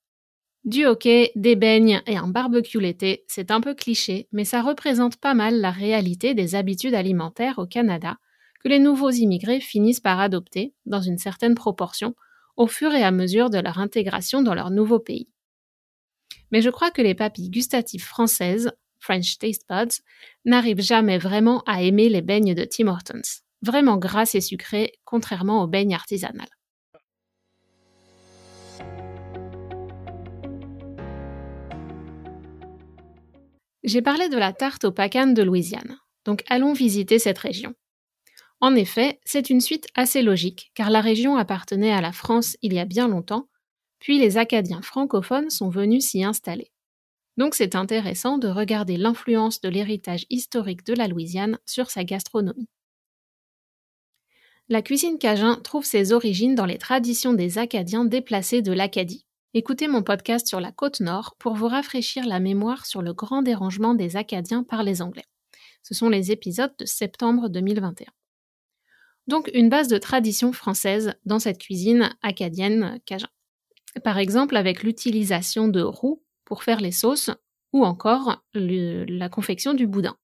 Du 0.63 0.85
hockey, 0.85 1.31
des 1.35 1.55
beignes 1.55 2.03
et 2.05 2.17
un 2.17 2.27
barbecue 2.27 2.79
l'été, 2.79 3.25
c'est 3.27 3.49
un 3.49 3.59
peu 3.59 3.73
cliché, 3.73 4.27
mais 4.31 4.45
ça 4.45 4.61
représente 4.61 5.17
pas 5.17 5.33
mal 5.33 5.59
la 5.59 5.71
réalité 5.71 6.35
des 6.35 6.53
habitudes 6.53 6.93
alimentaires 6.93 7.57
au 7.57 7.65
Canada 7.65 8.17
que 8.63 8.69
les 8.69 8.79
nouveaux 8.79 9.09
immigrés 9.09 9.59
finissent 9.59 10.01
par 10.01 10.19
adopter, 10.19 10.75
dans 10.85 11.01
une 11.01 11.17
certaine 11.17 11.55
proportion, 11.55 12.15
au 12.57 12.67
fur 12.67 12.93
et 12.93 13.03
à 13.03 13.11
mesure 13.11 13.49
de 13.49 13.59
leur 13.59 13.79
intégration 13.79 14.43
dans 14.43 14.53
leur 14.53 14.69
nouveau 14.69 14.99
pays. 14.99 15.29
Mais 16.51 16.61
je 16.61 16.69
crois 16.69 16.91
que 16.91 17.01
les 17.01 17.15
papilles 17.15 17.49
gustatives 17.49 18.03
françaises, 18.03 18.71
French 18.99 19.37
Taste 19.37 19.65
Buds, 19.69 20.01
n'arrivent 20.45 20.81
jamais 20.81 21.17
vraiment 21.17 21.63
à 21.65 21.81
aimer 21.81 22.09
les 22.09 22.21
beignes 22.21 22.53
de 22.53 22.65
Tim 22.65 22.87
Hortons, 22.87 23.21
vraiment 23.61 23.97
grasses 23.97 24.35
et 24.35 24.41
sucrées, 24.41 24.93
contrairement 25.05 25.63
aux 25.63 25.67
beignes 25.67 25.95
artisanales. 25.95 26.47
J'ai 33.83 34.01
parlé 34.01 34.27
de 34.27 34.37
la 34.37 34.51
tarte 34.51 34.83
aux 34.83 34.91
pacanes 34.91 35.33
de 35.33 35.43
Louisiane, 35.43 35.97
donc 36.25 36.43
allons 36.49 36.73
visiter 36.73 37.19
cette 37.19 37.37
région. 37.37 37.73
En 38.59 38.75
effet, 38.75 39.19
c'est 39.23 39.49
une 39.49 39.61
suite 39.61 39.87
assez 39.95 40.21
logique, 40.21 40.71
car 40.73 40.89
la 40.89 40.99
région 40.99 41.37
appartenait 41.37 41.91
à 41.93 42.01
la 42.01 42.11
France 42.11 42.57
il 42.61 42.73
y 42.73 42.79
a 42.79 42.85
bien 42.85 43.07
longtemps, 43.07 43.47
puis 43.99 44.19
les 44.19 44.37
Acadiens 44.37 44.81
francophones 44.81 45.49
sont 45.49 45.69
venus 45.69 46.05
s'y 46.05 46.23
installer. 46.23 46.71
Donc 47.37 47.53
c'est 47.53 47.75
intéressant 47.75 48.37
de 48.39 48.47
regarder 48.47 48.97
l'influence 48.97 49.61
de 49.61 49.69
l'héritage 49.69 50.25
historique 50.29 50.85
de 50.85 50.93
la 50.93 51.07
Louisiane 51.07 51.59
sur 51.65 51.91
sa 51.91 52.03
gastronomie. 52.03 52.67
La 54.69 54.81
cuisine 54.81 55.17
cajun 55.17 55.55
trouve 55.63 55.85
ses 55.85 56.11
origines 56.11 56.55
dans 56.55 56.65
les 56.65 56.77
traditions 56.77 57.33
des 57.33 57.57
Acadiens 57.57 58.03
déplacés 58.03 58.61
de 58.61 58.73
l'Acadie. 58.73 59.25
Écoutez 59.53 59.87
mon 59.87 60.03
podcast 60.03 60.45
sur 60.45 60.59
la 60.59 60.71
côte 60.71 60.99
nord 60.99 61.35
pour 61.39 61.53
vous 61.53 61.67
rafraîchir 61.67 62.25
la 62.25 62.39
mémoire 62.39 62.85
sur 62.85 63.01
le 63.01 63.13
grand 63.13 63.43
dérangement 63.43 63.93
des 63.93 64.17
Acadiens 64.17 64.63
par 64.63 64.83
les 64.83 65.01
Anglais. 65.01 65.23
Ce 65.83 65.93
sont 65.93 66.09
les 66.09 66.31
épisodes 66.31 66.73
de 66.77 66.85
septembre 66.85 67.47
2021. 67.47 68.07
Donc 69.27 69.49
une 69.53 69.69
base 69.69 69.87
de 69.87 69.97
tradition 69.97 70.51
française 70.51 71.13
dans 71.25 71.39
cette 71.39 71.59
cuisine 71.59 72.13
acadienne 72.21 72.99
cajun. 73.05 73.29
Par 74.03 74.17
exemple 74.17 74.57
avec 74.57 74.83
l'utilisation 74.83 75.69
de 75.69 75.81
roux 75.81 76.21
pour 76.47 76.63
faire 76.63 76.79
les 76.79 76.93
sauces 76.93 77.29
ou 77.73 77.85
encore 77.85 78.41
la 78.53 79.29
confection 79.29 79.73
du 79.73 79.85
boudin. 79.85 80.17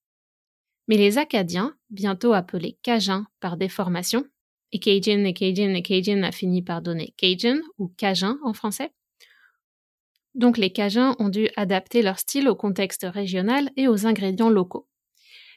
Mais 0.88 0.96
les 0.96 1.18
Acadiens, 1.18 1.76
bientôt 1.90 2.34
appelés 2.34 2.80
Cajuns 2.82 3.26
par 3.42 3.58
déformation, 3.58 4.26
et 4.72 4.80
Cajun 4.80 5.26
et 5.26 5.34
Cajun 5.34 5.74
et 5.74 5.84
Cajun 5.84 6.24
a 6.24 6.32
fini 6.32 6.62
par 6.62 6.82
donner 6.82 7.14
Cajun 7.18 7.60
ou 7.78 7.90
Cajun 7.90 8.38
en 8.44 8.54
français, 8.54 8.92
donc 10.34 10.58
les 10.58 10.72
Cajuns 10.72 11.16
ont 11.20 11.30
dû 11.30 11.50
adapter 11.58 12.02
leur 12.02 12.18
style 12.18 12.48
au 12.50 12.56
contexte 12.56 13.06
régional 13.08 13.70
et 13.76 13.88
aux 13.88 14.08
ingrédients 14.08 14.50
locaux. 14.50 14.88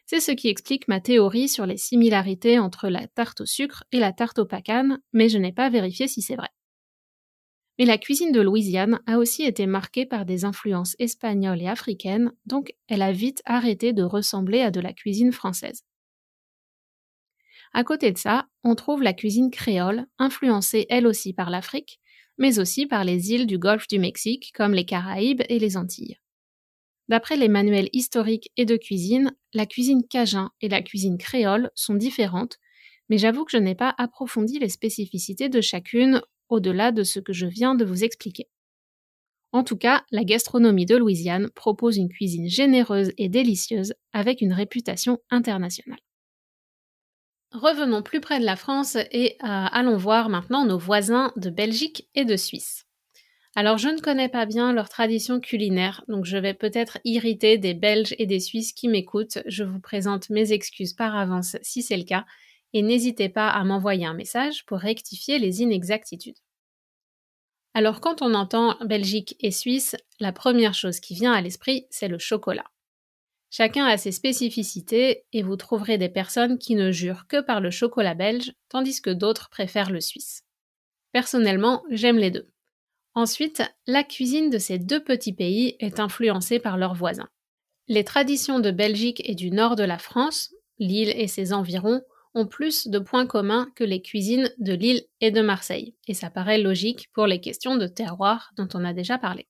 C'est 0.05 0.21
ce 0.21 0.33
qui 0.33 0.49
explique 0.49 0.87
ma 0.89 1.01
théorie 1.01 1.49
sur 1.49 1.65
les 1.65 1.79
similarités 1.79 2.59
entre 2.59 2.89
la 2.89 3.07
tarte 3.07 3.41
au 3.41 3.47
sucre 3.47 3.85
et 3.93 3.99
la 3.99 4.13
tarte 4.13 4.39
au 4.39 4.45
pacane, 4.45 5.01
mais 5.13 5.29
je 5.29 5.39
n'ai 5.39 5.53
pas 5.53 5.71
vérifié 5.71 6.09
si 6.09 6.23
c'est 6.23 6.37
vrai. 6.37 6.51
Mais 7.79 7.85
la 7.85 7.99
cuisine 7.99 8.33
de 8.33 8.41
Louisiane 8.41 9.01
a 9.07 9.19
aussi 9.19 9.43
été 9.43 9.67
marquée 9.67 10.07
par 10.07 10.25
des 10.25 10.45
influences 10.45 10.97
espagnoles 10.99 11.61
et 11.61 11.69
africaines, 11.69 12.33
donc 12.47 12.75
elle 12.89 13.03
a 13.03 13.13
vite 13.13 13.43
arrêté 13.45 13.93
de 13.93 14.03
ressembler 14.03 14.61
à 14.61 14.71
de 14.71 14.81
la 14.81 14.93
cuisine 14.93 15.33
française. 15.33 15.85
À 17.75 17.85
côté 17.85 18.13
de 18.13 18.19
ça, 18.19 18.47
on 18.65 18.75
trouve 18.75 19.03
la 19.03 19.13
cuisine 19.13 19.51
créole, 19.51 20.07
influencée 20.19 20.87
elle 20.89 21.07
aussi 21.07 21.35
par 21.35 21.51
l'Afrique, 21.51 22.01
mais 22.39 22.59
aussi 22.59 22.87
par 22.87 23.05
les 23.05 23.33
îles 23.33 23.47
du 23.47 23.59
golfe 23.59 23.89
du 23.89 23.99
Mexique 23.99 24.53
comme 24.55 24.73
les 24.73 24.87
Caraïbes 24.87 25.43
et 25.49 25.59
les 25.59 25.77
Antilles. 25.77 26.19
D'après 27.09 27.37
les 27.37 27.49
manuels 27.49 27.91
historiques 27.93 28.51
et 28.57 28.65
de 28.65 28.77
cuisine, 28.77 29.37
la 29.53 29.67
cuisine 29.67 30.07
cajun 30.09 30.51
et 30.61 30.69
la 30.69 30.83
cuisine 30.83 31.19
créole 31.19 31.71
sont 31.75 31.95
différentes, 31.95 32.59
mais 33.09 33.19
j'avoue 33.19 33.45
que 33.45 33.53
je 33.53 33.59
n'ai 33.59 33.75
pas 33.75 33.95
approfondi 33.99 34.59
les 34.59 34.69
spécificités 34.69 35.49
de 35.49 35.61
chacune 35.61 36.21
au-delà 36.49 36.93
de 36.93 37.03
ce 37.03 37.21
que 37.21 37.33
je 37.33 37.47
viens 37.47 37.75
de 37.75 37.85
vous 37.85 38.05
expliquer. 38.05 38.49
En 39.53 39.65
tout 39.65 39.77
cas, 39.77 40.05
la 40.11 40.25
gastronomie 40.25 40.87
de 40.87 40.97
Louisiane 40.97 41.51
propose 41.51 41.97
une 41.97 42.09
cuisine 42.09 42.49
généreuse 42.49 43.13
et 43.17 43.29
délicieuse 43.29 43.95
avec 44.13 44.41
une 44.41 44.53
réputation 44.53 45.19
internationale. 45.31 45.99
Revenons 47.53 48.03
plus 48.03 48.21
près 48.21 48.39
de 48.39 48.45
la 48.45 48.57
France 48.57 48.97
et 49.13 49.37
euh, 49.43 49.47
allons 49.47 49.97
voir 49.97 50.29
maintenant 50.29 50.67
nos 50.67 50.79
voisins 50.79 51.33
de 51.37 51.49
Belgique 51.49 52.09
et 52.15 52.25
de 52.25 52.37
Suisse. 52.37 52.87
Alors 53.55 53.79
je 53.79 53.89
ne 53.89 54.01
connais 54.01 54.29
pas 54.29 54.45
bien 54.45 54.75
leur 54.75 54.91
tradition 54.91 55.41
culinaire, 55.41 56.05
donc 56.09 56.27
je 56.27 56.37
vais 56.37 56.53
peut-être 56.53 56.99
irriter 57.05 57.57
des 57.57 57.73
Belges 57.73 58.15
et 58.19 58.27
des 58.27 58.41
Suisses 58.41 58.75
qui 58.75 58.89
m'écoutent. 58.89 59.39
Je 59.47 59.65
vous 59.65 59.81
présente 59.81 60.29
mes 60.29 60.53
excuses 60.53 60.93
par 60.93 61.17
avance 61.17 61.57
si 61.63 61.83
c'est 61.83 61.97
le 61.97 62.05
cas, 62.05 62.27
et 62.73 62.83
n'hésitez 62.83 63.29
pas 63.29 63.49
à 63.49 63.65
m'envoyer 63.65 64.07
un 64.07 64.15
message 64.15 64.65
pour 64.67 64.79
rectifier 64.79 65.39
les 65.39 65.63
inexactitudes. 65.63 66.39
Alors 67.75 68.01
quand 68.01 68.23
on 68.23 68.35
entend 68.35 68.77
Belgique 68.85 69.37
et 69.41 69.51
Suisse, 69.51 69.97
la 70.19 70.33
première 70.33 70.75
chose 70.75 71.01
qui 71.01 71.15
vient 71.15 71.33
à 71.33 71.41
l'esprit, 71.41 71.87
c'est 71.91 72.09
le 72.09 72.19
chocolat. 72.19 72.65
Chacun 73.51 73.87
a 73.87 73.97
ses 73.97 74.13
spécificités 74.13 75.25
et 75.33 75.43
vous 75.43 75.57
trouverez 75.57 75.99
des 75.99 76.09
personnes 76.09 76.59
qui 76.59 76.75
ne 76.75 76.91
jurent 76.91 77.27
que 77.27 77.41
par 77.41 77.61
le 77.61 77.71
chocolat 77.71 78.15
belge, 78.15 78.53
tandis 78.69 79.01
que 79.01 79.11
d'autres 79.11 79.49
préfèrent 79.51 79.91
le 79.91 80.01
suisse. 80.01 80.45
Personnellement, 81.13 81.83
j'aime 81.91 82.19
les 82.19 82.31
deux. 82.31 82.51
Ensuite, 83.15 83.63
la 83.87 84.05
cuisine 84.05 84.51
de 84.51 84.59
ces 84.59 84.79
deux 84.79 85.03
petits 85.03 85.33
pays 85.33 85.77
est 85.79 86.01
influencée 86.01 86.59
par 86.59 86.77
leurs 86.77 86.95
voisins. 86.95 87.29
Les 87.89 88.05
traditions 88.05 88.59
de 88.59 88.71
Belgique 88.71 89.23
et 89.25 89.35
du 89.35 89.51
nord 89.51 89.77
de 89.77 89.85
la 89.85 89.99
France, 89.99 90.55
l'île 90.79 91.15
et 91.17 91.29
ses 91.29 91.53
environs, 91.53 92.03
ont 92.37 92.47
plus 92.47 92.87
de 92.87 92.99
points 92.99 93.27
communs 93.27 93.73
que 93.75 93.83
les 93.83 94.03
cuisines 94.03 94.53
de 94.59 94.75
Lille 94.75 95.03
et 95.21 95.31
de 95.31 95.41
Marseille, 95.41 95.97
et 96.07 96.15
ça 96.15 96.31
paraît 96.31 96.61
logique 96.61 97.11
pour 97.15 97.27
les 97.27 97.41
questions 97.41 97.77
de 97.77 97.87
terroir 97.87 98.53
dont 98.57 98.69
on 98.75 98.85
a 98.85 98.93
déjà 98.93 99.17
parlé. 99.19 99.49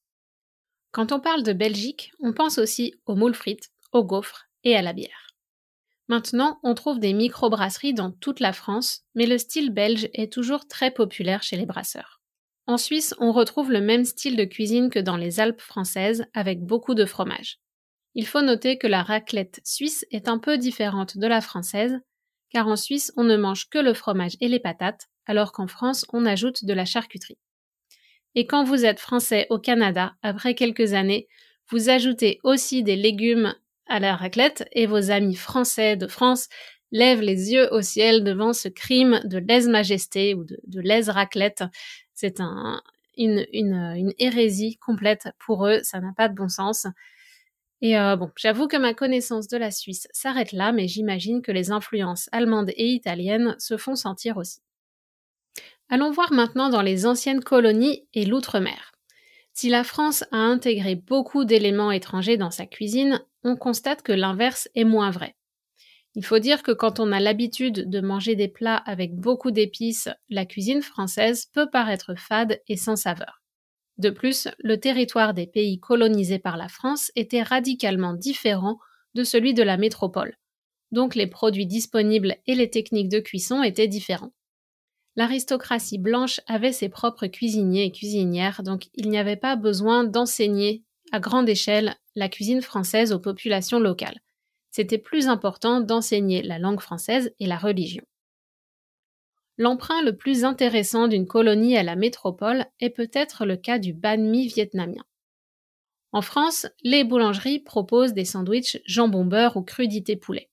Quand 0.92 1.10
on 1.10 1.20
parle 1.20 1.42
de 1.42 1.52
Belgique, 1.52 2.12
on 2.20 2.32
pense 2.32 2.58
aussi 2.58 2.94
aux 3.04 3.16
moules 3.16 3.34
frites, 3.34 3.70
aux 3.92 4.04
gaufres 4.04 4.46
et 4.62 4.76
à 4.76 4.82
la 4.82 4.92
bière. 4.92 5.34
Maintenant, 6.08 6.60
on 6.62 6.74
trouve 6.74 7.00
des 7.00 7.12
microbrasseries 7.12 7.92
dans 7.92 8.12
toute 8.12 8.38
la 8.38 8.52
France, 8.52 9.02
mais 9.16 9.26
le 9.26 9.36
style 9.36 9.70
belge 9.70 10.08
est 10.14 10.32
toujours 10.32 10.68
très 10.68 10.92
populaire 10.92 11.42
chez 11.42 11.56
les 11.56 11.66
brasseurs. 11.66 12.20
En 12.68 12.78
Suisse, 12.78 13.14
on 13.18 13.32
retrouve 13.32 13.72
le 13.72 13.80
même 13.80 14.04
style 14.04 14.36
de 14.36 14.44
cuisine 14.44 14.90
que 14.90 15.00
dans 15.00 15.16
les 15.16 15.40
Alpes 15.40 15.60
françaises, 15.60 16.24
avec 16.34 16.62
beaucoup 16.62 16.94
de 16.94 17.04
fromage. 17.04 17.58
Il 18.14 18.26
faut 18.26 18.42
noter 18.42 18.78
que 18.78 18.86
la 18.86 19.02
raclette 19.02 19.60
suisse 19.64 20.06
est 20.10 20.28
un 20.28 20.38
peu 20.38 20.56
différente 20.56 21.18
de 21.18 21.26
la 21.26 21.40
française, 21.40 22.00
car 22.50 22.68
en 22.68 22.76
Suisse, 22.76 23.12
on 23.16 23.24
ne 23.24 23.36
mange 23.36 23.68
que 23.68 23.78
le 23.78 23.94
fromage 23.94 24.36
et 24.40 24.48
les 24.48 24.60
patates, 24.60 25.08
alors 25.26 25.52
qu'en 25.52 25.66
France, 25.66 26.06
on 26.12 26.26
ajoute 26.26 26.64
de 26.64 26.72
la 26.72 26.84
charcuterie. 26.84 27.38
Et 28.34 28.46
quand 28.46 28.64
vous 28.64 28.84
êtes 28.84 29.00
français 29.00 29.46
au 29.50 29.58
Canada, 29.58 30.14
après 30.22 30.54
quelques 30.54 30.92
années, 30.92 31.26
vous 31.70 31.88
ajoutez 31.88 32.38
aussi 32.44 32.82
des 32.82 32.96
légumes 32.96 33.54
à 33.86 33.98
la 33.98 34.14
raclette 34.14 34.68
et 34.72 34.86
vos 34.86 35.10
amis 35.10 35.34
français 35.34 35.96
de 35.96 36.06
France 36.06 36.48
lèvent 36.92 37.22
les 37.22 37.52
yeux 37.52 37.72
au 37.72 37.82
ciel 37.82 38.24
devant 38.24 38.52
ce 38.52 38.68
crime 38.68 39.20
de 39.24 39.38
lèse-majesté 39.38 40.34
ou 40.34 40.44
de, 40.44 40.80
lèse-raclette. 40.80 41.64
C'est 42.14 42.40
un, 42.40 42.80
une, 43.16 43.46
une, 43.52 44.12
hérésie 44.18 44.76
complète 44.76 45.28
pour 45.44 45.66
eux, 45.66 45.80
ça 45.82 46.00
n'a 46.00 46.12
pas 46.16 46.28
de 46.28 46.34
bon 46.34 46.48
sens. 46.48 46.86
Et 47.82 47.98
euh, 47.98 48.16
bon, 48.16 48.30
j'avoue 48.36 48.68
que 48.68 48.76
ma 48.76 48.94
connaissance 48.94 49.48
de 49.48 49.56
la 49.56 49.70
Suisse 49.70 50.08
s'arrête 50.12 50.52
là, 50.52 50.72
mais 50.72 50.88
j'imagine 50.88 51.42
que 51.42 51.52
les 51.52 51.70
influences 51.70 52.28
allemandes 52.32 52.70
et 52.70 52.88
italiennes 52.88 53.54
se 53.58 53.76
font 53.76 53.96
sentir 53.96 54.38
aussi. 54.38 54.60
Allons 55.88 56.10
voir 56.10 56.32
maintenant 56.32 56.68
dans 56.68 56.82
les 56.82 57.06
anciennes 57.06 57.42
colonies 57.42 58.06
et 58.14 58.24
l'outre-mer. 58.24 58.92
Si 59.52 59.68
la 59.68 59.84
France 59.84 60.24
a 60.32 60.38
intégré 60.38 60.96
beaucoup 60.96 61.44
d'éléments 61.44 61.92
étrangers 61.92 62.36
dans 62.36 62.50
sa 62.50 62.66
cuisine, 62.66 63.22
on 63.44 63.56
constate 63.56 64.02
que 64.02 64.12
l'inverse 64.12 64.68
est 64.74 64.84
moins 64.84 65.10
vrai. 65.10 65.36
Il 66.14 66.24
faut 66.24 66.38
dire 66.38 66.62
que 66.62 66.72
quand 66.72 66.98
on 66.98 67.12
a 67.12 67.20
l'habitude 67.20 67.88
de 67.88 68.00
manger 68.00 68.36
des 68.36 68.48
plats 68.48 68.76
avec 68.76 69.14
beaucoup 69.14 69.50
d'épices, 69.50 70.08
la 70.30 70.46
cuisine 70.46 70.82
française 70.82 71.46
peut 71.52 71.70
paraître 71.70 72.14
fade 72.18 72.60
et 72.68 72.76
sans 72.76 72.96
saveur. 72.96 73.42
De 73.98 74.10
plus, 74.10 74.48
le 74.58 74.78
territoire 74.78 75.32
des 75.32 75.46
pays 75.46 75.80
colonisés 75.80 76.38
par 76.38 76.56
la 76.56 76.68
France 76.68 77.10
était 77.16 77.42
radicalement 77.42 78.12
différent 78.12 78.78
de 79.14 79.24
celui 79.24 79.54
de 79.54 79.62
la 79.62 79.76
métropole. 79.76 80.36
Donc 80.92 81.14
les 81.14 81.26
produits 81.26 81.66
disponibles 81.66 82.36
et 82.46 82.54
les 82.54 82.70
techniques 82.70 83.08
de 83.08 83.20
cuisson 83.20 83.62
étaient 83.62 83.88
différents. 83.88 84.32
L'aristocratie 85.16 85.98
blanche 85.98 86.40
avait 86.46 86.72
ses 86.72 86.90
propres 86.90 87.26
cuisiniers 87.26 87.84
et 87.84 87.92
cuisinières, 87.92 88.62
donc 88.62 88.88
il 88.94 89.08
n'y 89.08 89.18
avait 89.18 89.36
pas 89.36 89.56
besoin 89.56 90.04
d'enseigner 90.04 90.84
à 91.10 91.20
grande 91.20 91.48
échelle 91.48 91.96
la 92.14 92.28
cuisine 92.28 92.60
française 92.60 93.12
aux 93.12 93.18
populations 93.18 93.80
locales. 93.80 94.20
C'était 94.70 94.98
plus 94.98 95.28
important 95.28 95.80
d'enseigner 95.80 96.42
la 96.42 96.58
langue 96.58 96.80
française 96.80 97.32
et 97.40 97.46
la 97.46 97.56
religion. 97.56 98.04
L'emprunt 99.58 100.02
le 100.02 100.16
plus 100.16 100.44
intéressant 100.44 101.08
d'une 101.08 101.26
colonie 101.26 101.76
à 101.76 101.82
la 101.82 101.96
métropole 101.96 102.66
est 102.80 102.90
peut-être 102.90 103.46
le 103.46 103.56
cas 103.56 103.78
du 103.78 103.92
banh 103.92 104.18
mi 104.18 104.46
vietnamien. 104.46 105.04
En 106.12 106.22
France, 106.22 106.66
les 106.82 107.04
boulangeries 107.04 107.60
proposent 107.60 108.12
des 108.12 108.24
sandwichs 108.24 108.78
jambon 108.86 109.24
beurre 109.24 109.56
ou 109.56 109.62
crudité 109.62 110.16
poulet. 110.16 110.50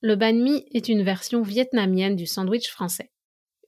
Le 0.00 0.16
banh 0.16 0.42
mi 0.42 0.64
est 0.72 0.88
une 0.88 1.02
version 1.02 1.42
vietnamienne 1.42 2.16
du 2.16 2.26
sandwich 2.26 2.68
français 2.68 3.10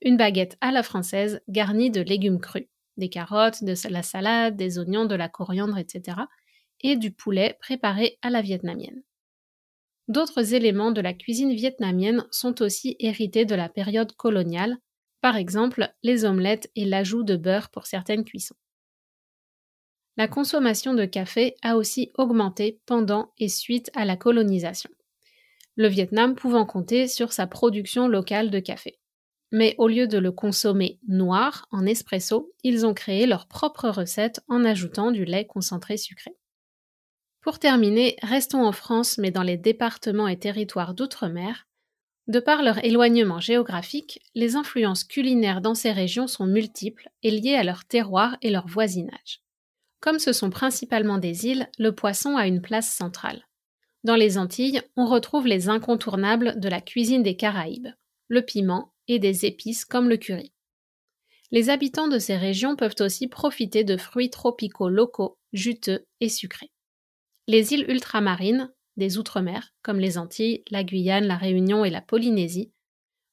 une 0.03 0.17
baguette 0.17 0.57
à 0.61 0.71
la 0.71 0.83
française 0.83 1.41
garnie 1.47 1.89
de 1.89 2.01
légumes 2.01 2.39
crus, 2.39 2.67
des 2.97 3.09
carottes, 3.09 3.63
de 3.63 3.73
la 3.89 4.03
salade, 4.03 4.55
des 4.55 4.77
oignons, 4.77 5.05
de 5.05 5.15
la 5.15 5.29
coriandre, 5.29 5.77
etc., 5.77 6.17
et 6.81 6.97
du 6.97 7.11
poulet 7.11 7.57
préparé 7.61 8.19
à 8.21 8.29
la 8.29 8.41
vietnamienne. 8.41 9.01
D'autres 10.07 10.53
éléments 10.53 10.91
de 10.91 11.01
la 11.01 11.13
cuisine 11.13 11.53
vietnamienne 11.53 12.25
sont 12.31 12.61
aussi 12.61 12.95
hérités 12.99 13.45
de 13.45 13.55
la 13.55 13.69
période 13.69 14.13
coloniale, 14.13 14.77
par 15.21 15.37
exemple 15.37 15.93
les 16.03 16.25
omelettes 16.25 16.69
et 16.75 16.85
l'ajout 16.85 17.23
de 17.23 17.35
beurre 17.35 17.69
pour 17.69 17.85
certaines 17.85 18.25
cuissons. 18.25 18.55
La 20.17 20.27
consommation 20.27 20.93
de 20.93 21.05
café 21.05 21.55
a 21.61 21.77
aussi 21.77 22.11
augmenté 22.15 22.79
pendant 22.85 23.31
et 23.37 23.47
suite 23.47 23.89
à 23.95 24.05
la 24.05 24.17
colonisation, 24.17 24.91
le 25.75 25.87
Vietnam 25.87 26.35
pouvant 26.35 26.65
compter 26.65 27.07
sur 27.07 27.33
sa 27.33 27.47
production 27.47 28.07
locale 28.07 28.51
de 28.51 28.59
café 28.59 28.99
mais 29.53 29.75
au 29.77 29.87
lieu 29.87 30.07
de 30.07 30.17
le 30.17 30.31
consommer 30.31 30.99
noir 31.07 31.67
en 31.71 31.85
espresso, 31.85 32.51
ils 32.63 32.87
ont 32.87 32.95
créé 32.95 33.27
leur 33.27 33.47
propre 33.47 33.87
recette 33.87 34.41
en 34.47 34.65
ajoutant 34.65 35.11
du 35.11 35.25
lait 35.25 35.45
concentré 35.45 35.95
sucré. 35.95 36.35
Pour 37.43 37.59
terminer, 37.59 38.15
restons 38.23 38.65
en 38.65 38.71
France 38.71 39.17
mais 39.17 39.29
dans 39.29 39.43
les 39.43 39.57
départements 39.57 40.29
et 40.29 40.39
territoires 40.39 40.93
d'outre-mer. 40.93 41.67
De 42.27 42.39
par 42.39 42.63
leur 42.63 42.83
éloignement 42.85 43.41
géographique, 43.41 44.21
les 44.33 44.55
influences 44.55 45.03
culinaires 45.03 45.59
dans 45.59 45.75
ces 45.75 45.91
régions 45.91 46.27
sont 46.27 46.45
multiples 46.45 47.09
et 47.21 47.31
liées 47.31 47.55
à 47.55 47.65
leur 47.65 47.83
terroir 47.83 48.37
et 48.41 48.49
leur 48.49 48.65
voisinage. 48.65 49.41
Comme 49.99 50.19
ce 50.19 50.31
sont 50.31 50.49
principalement 50.49 51.17
des 51.17 51.45
îles, 51.45 51.69
le 51.77 51.93
poisson 51.93 52.37
a 52.37 52.47
une 52.47 52.61
place 52.61 52.89
centrale. 52.89 53.45
Dans 54.05 54.15
les 54.15 54.37
Antilles, 54.37 54.81
on 54.95 55.05
retrouve 55.05 55.45
les 55.45 55.67
incontournables 55.67 56.59
de 56.61 56.69
la 56.69 56.79
cuisine 56.79 57.23
des 57.23 57.35
Caraïbes, 57.35 57.89
le 58.29 58.41
piment, 58.41 58.93
et 59.09 59.19
des 59.19 59.45
épices 59.45 59.83
comme 59.83 60.07
le 60.07 60.15
curry. 60.15 60.53
Les 61.51 61.69
habitants 61.69 62.07
de 62.07 62.19
ces 62.19 62.37
régions 62.37 62.77
peuvent 62.77 62.95
aussi 63.01 63.27
profiter 63.27 63.83
de 63.83 63.97
fruits 63.97 64.29
tropicaux 64.29 64.87
locaux, 64.87 65.37
juteux 65.51 66.05
et 66.21 66.29
sucrés. 66.29 66.72
Les 67.47 67.73
îles 67.73 67.89
ultramarines, 67.89 68.71
des 68.95 69.17
Outre-mer, 69.17 69.73
comme 69.81 69.99
les 69.99 70.17
Antilles, 70.17 70.63
la 70.69 70.83
Guyane, 70.83 71.25
la 71.25 71.35
Réunion 71.35 71.83
et 71.83 71.89
la 71.89 72.01
Polynésie, 72.01 72.71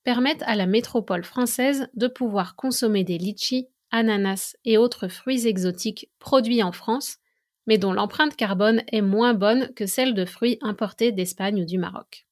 permettent 0.03 0.42
à 0.46 0.57
la 0.57 0.66
métropole 0.66 1.23
française 1.23 1.88
de 1.94 2.09
pouvoir 2.09 2.57
consommer 2.57 3.05
des 3.05 3.18
litchis, 3.18 3.68
ananas 3.90 4.57
et 4.64 4.79
autres 4.79 5.09
fruits 5.09 5.46
exotiques 5.46 6.11
produits 6.18 6.62
en 6.62 6.73
France, 6.73 7.18
mais 7.66 7.79
dont 7.79 7.92
l'empreinte 7.92 8.37
carbone 8.37 8.83
est 8.90 9.03
moins 9.03 9.35
bonne 9.35 9.73
que 9.75 9.87
celle 9.87 10.14
de 10.14 10.25
fruits 10.25 10.59
importés 10.62 11.12
d'Espagne 11.12 11.62
ou 11.62 11.64
du 11.64 11.79
Maroc. 11.79 12.27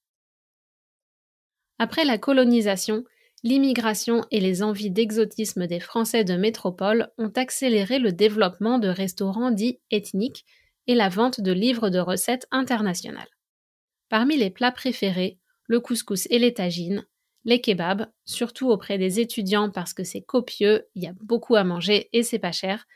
Après 1.79 2.05
la 2.05 2.19
colonisation, 2.19 3.05
l'immigration 3.45 4.25
et 4.33 4.41
les 4.41 4.65
envies 4.65 4.91
d'exotisme 4.91 5.69
des 5.69 5.79
Français 5.79 6.25
de 6.25 6.35
métropole 6.35 7.13
ont 7.19 7.33
accéléré 7.37 8.01
le 8.01 8.11
développement 8.11 8.79
de 8.81 8.89
restaurants 8.89 9.53
dits 9.53 9.79
ethniques 9.93 10.45
et 10.89 10.95
la 10.95 11.09
vente 11.09 11.41
de 11.41 11.53
livres 11.53 11.91
de 11.91 12.01
recettes 12.01 12.49
internationales. 12.51 13.29
Parmi 14.09 14.37
les 14.37 14.51
plats 14.51 14.73
préférés, 14.73 15.39
le 15.67 15.81
couscous 15.81 16.27
et 16.31 16.39
les 16.39 16.55
tagines, 16.55 17.07
les 17.45 17.61
kebabs, 17.61 18.11
surtout 18.25 18.69
auprès 18.69 18.99
des 18.99 19.21
étudiants 19.21 19.71
parce 19.71 19.95
que 19.95 20.03
c'est 20.03 20.23
copieux, 20.23 20.89
il 20.95 21.05
y 21.05 21.07
a 21.07 21.15
beaucoup 21.21 21.55
à 21.55 21.63
manger 21.63 22.09
et 22.13 22.23
c'est 22.23 22.39
pas 22.39 22.53
cher, 22.53 22.87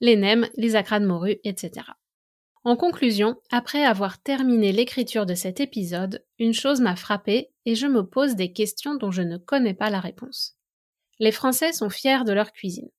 les 0.00 0.14
nems, 0.14 0.48
les 0.56 0.76
acras 0.76 1.00
de 1.00 1.06
morue, 1.06 1.38
etc. 1.42 1.86
En 2.64 2.76
conclusion, 2.76 3.36
après 3.50 3.84
avoir 3.84 4.20
terminé 4.20 4.72
l'écriture 4.72 5.26
de 5.26 5.34
cet 5.34 5.58
épisode, 5.58 6.24
une 6.38 6.52
chose 6.52 6.80
m'a 6.80 6.96
frappée 6.96 7.50
et 7.64 7.74
je 7.74 7.86
me 7.86 8.02
pose 8.02 8.34
des 8.34 8.52
questions 8.52 8.94
dont 8.94 9.10
je 9.10 9.22
ne 9.22 9.38
connais 9.38 9.74
pas 9.74 9.90
la 9.90 10.00
réponse. 10.00 10.56
Les 11.18 11.32
Français 11.32 11.72
sont 11.72 11.90
fiers 11.90 12.24
de 12.24 12.32
leur 12.32 12.52
cuisine. 12.52 12.90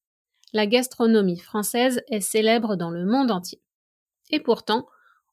La 0.54 0.66
gastronomie 0.66 1.40
française 1.40 2.02
est 2.08 2.22
célèbre 2.22 2.76
dans 2.76 2.90
le 2.90 3.06
monde 3.06 3.32
entier. 3.32 3.62
Et 4.30 4.40
pourtant, 4.40 4.88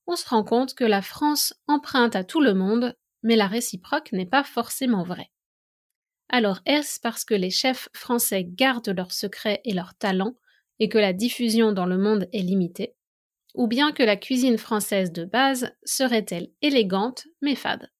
on 0.07 0.17
se 0.17 0.29
rend 0.29 0.45
compte 0.45 0.75
que 0.75 0.85
la 0.85 1.03
France 1.03 1.55
emprunte 1.67 2.17
à 2.17 2.25
tout 2.25 2.41
le 2.41 2.55
monde, 2.55 2.97
mais 3.23 3.37
la 3.37 3.47
réciproque 3.47 4.13
n'est 4.13 4.27
pas 4.27 4.45
forcément 4.45 5.03
vraie. 5.03 5.31
Alors 6.29 6.61
est-ce 6.67 7.01
parce 7.01 7.25
que 7.25 7.35
les 7.35 7.51
chefs 7.51 7.89
français 7.93 8.45
gardent 8.45 8.95
leurs 8.97 9.13
secrets 9.13 9.61
et 9.65 9.73
leurs 9.73 9.95
talents 9.95 10.35
et 10.79 10.89
que 10.89 10.99
la 10.99 11.13
diffusion 11.13 11.73
dans 11.73 11.87
le 11.87 11.99
monde 11.99 12.29
est 12.33 12.43
limitée 12.43 12.97
ou 13.57 13.67
bien 13.67 13.91
que 13.91 14.03
la 14.03 14.17
cuisine 14.17 14.59
française 14.59 15.13
de 15.13 15.25
base 15.25 15.73
serait-elle 15.85 16.51
élégante 16.63 17.27
mais 17.41 17.55
fade? 17.55 17.91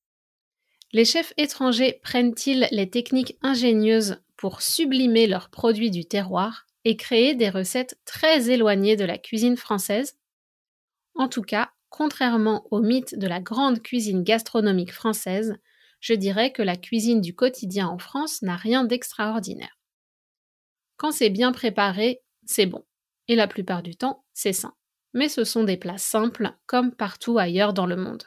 Les 0.93 1.05
chefs 1.05 1.33
étrangers 1.37 1.99
prennent-ils 2.03 2.69
les 2.71 2.91
techniques 2.91 3.37
ingénieuses 3.43 4.23
pour 4.37 4.63
sublimer 4.63 5.27
leurs 5.27 5.51
produits 5.51 5.91
du 5.91 6.05
terroir 6.05 6.67
et 6.85 6.97
créer 6.97 7.35
des 7.35 7.51
recettes 7.51 7.99
très 8.05 8.51
éloignées 8.51 8.97
de 8.97 9.05
la 9.05 9.19
cuisine 9.19 9.57
française? 9.57 10.17
En 11.16 11.29
tout 11.29 11.42
cas, 11.42 11.70
contrairement 11.88 12.66
au 12.70 12.81
mythe 12.81 13.18
de 13.18 13.26
la 13.26 13.40
grande 13.40 13.83
cuisine 13.83 14.22
gastronomique 14.22 14.92
française, 14.92 15.57
je 16.00 16.14
dirais 16.14 16.52
que 16.52 16.62
la 16.62 16.76
cuisine 16.76 17.20
du 17.20 17.35
quotidien 17.35 17.88
en 17.88 17.98
France 17.98 18.42
n'a 18.42 18.57
rien 18.57 18.85
d'extraordinaire. 18.85 19.79
Quand 20.96 21.12
c'est 21.12 21.31
bien 21.31 21.52
préparé, 21.52 22.22
c'est 22.44 22.66
bon. 22.66 22.85
Et 23.29 23.35
la 23.35 23.48
plupart 23.48 23.83
du 23.83 23.96
temps, 23.96 24.24
c'est 24.35 24.52
sain 24.52 24.74
mais 25.16 25.31
ce 25.31 25.44
sont 25.44 25.64
des 25.64 25.79
plats 25.79 25.98
simples 25.98 26.52
comme 26.66 26.92
partout 26.92 27.38
ailleurs 27.38 27.72
dans 27.72 27.87
le 27.87 27.96
monde. 27.96 28.24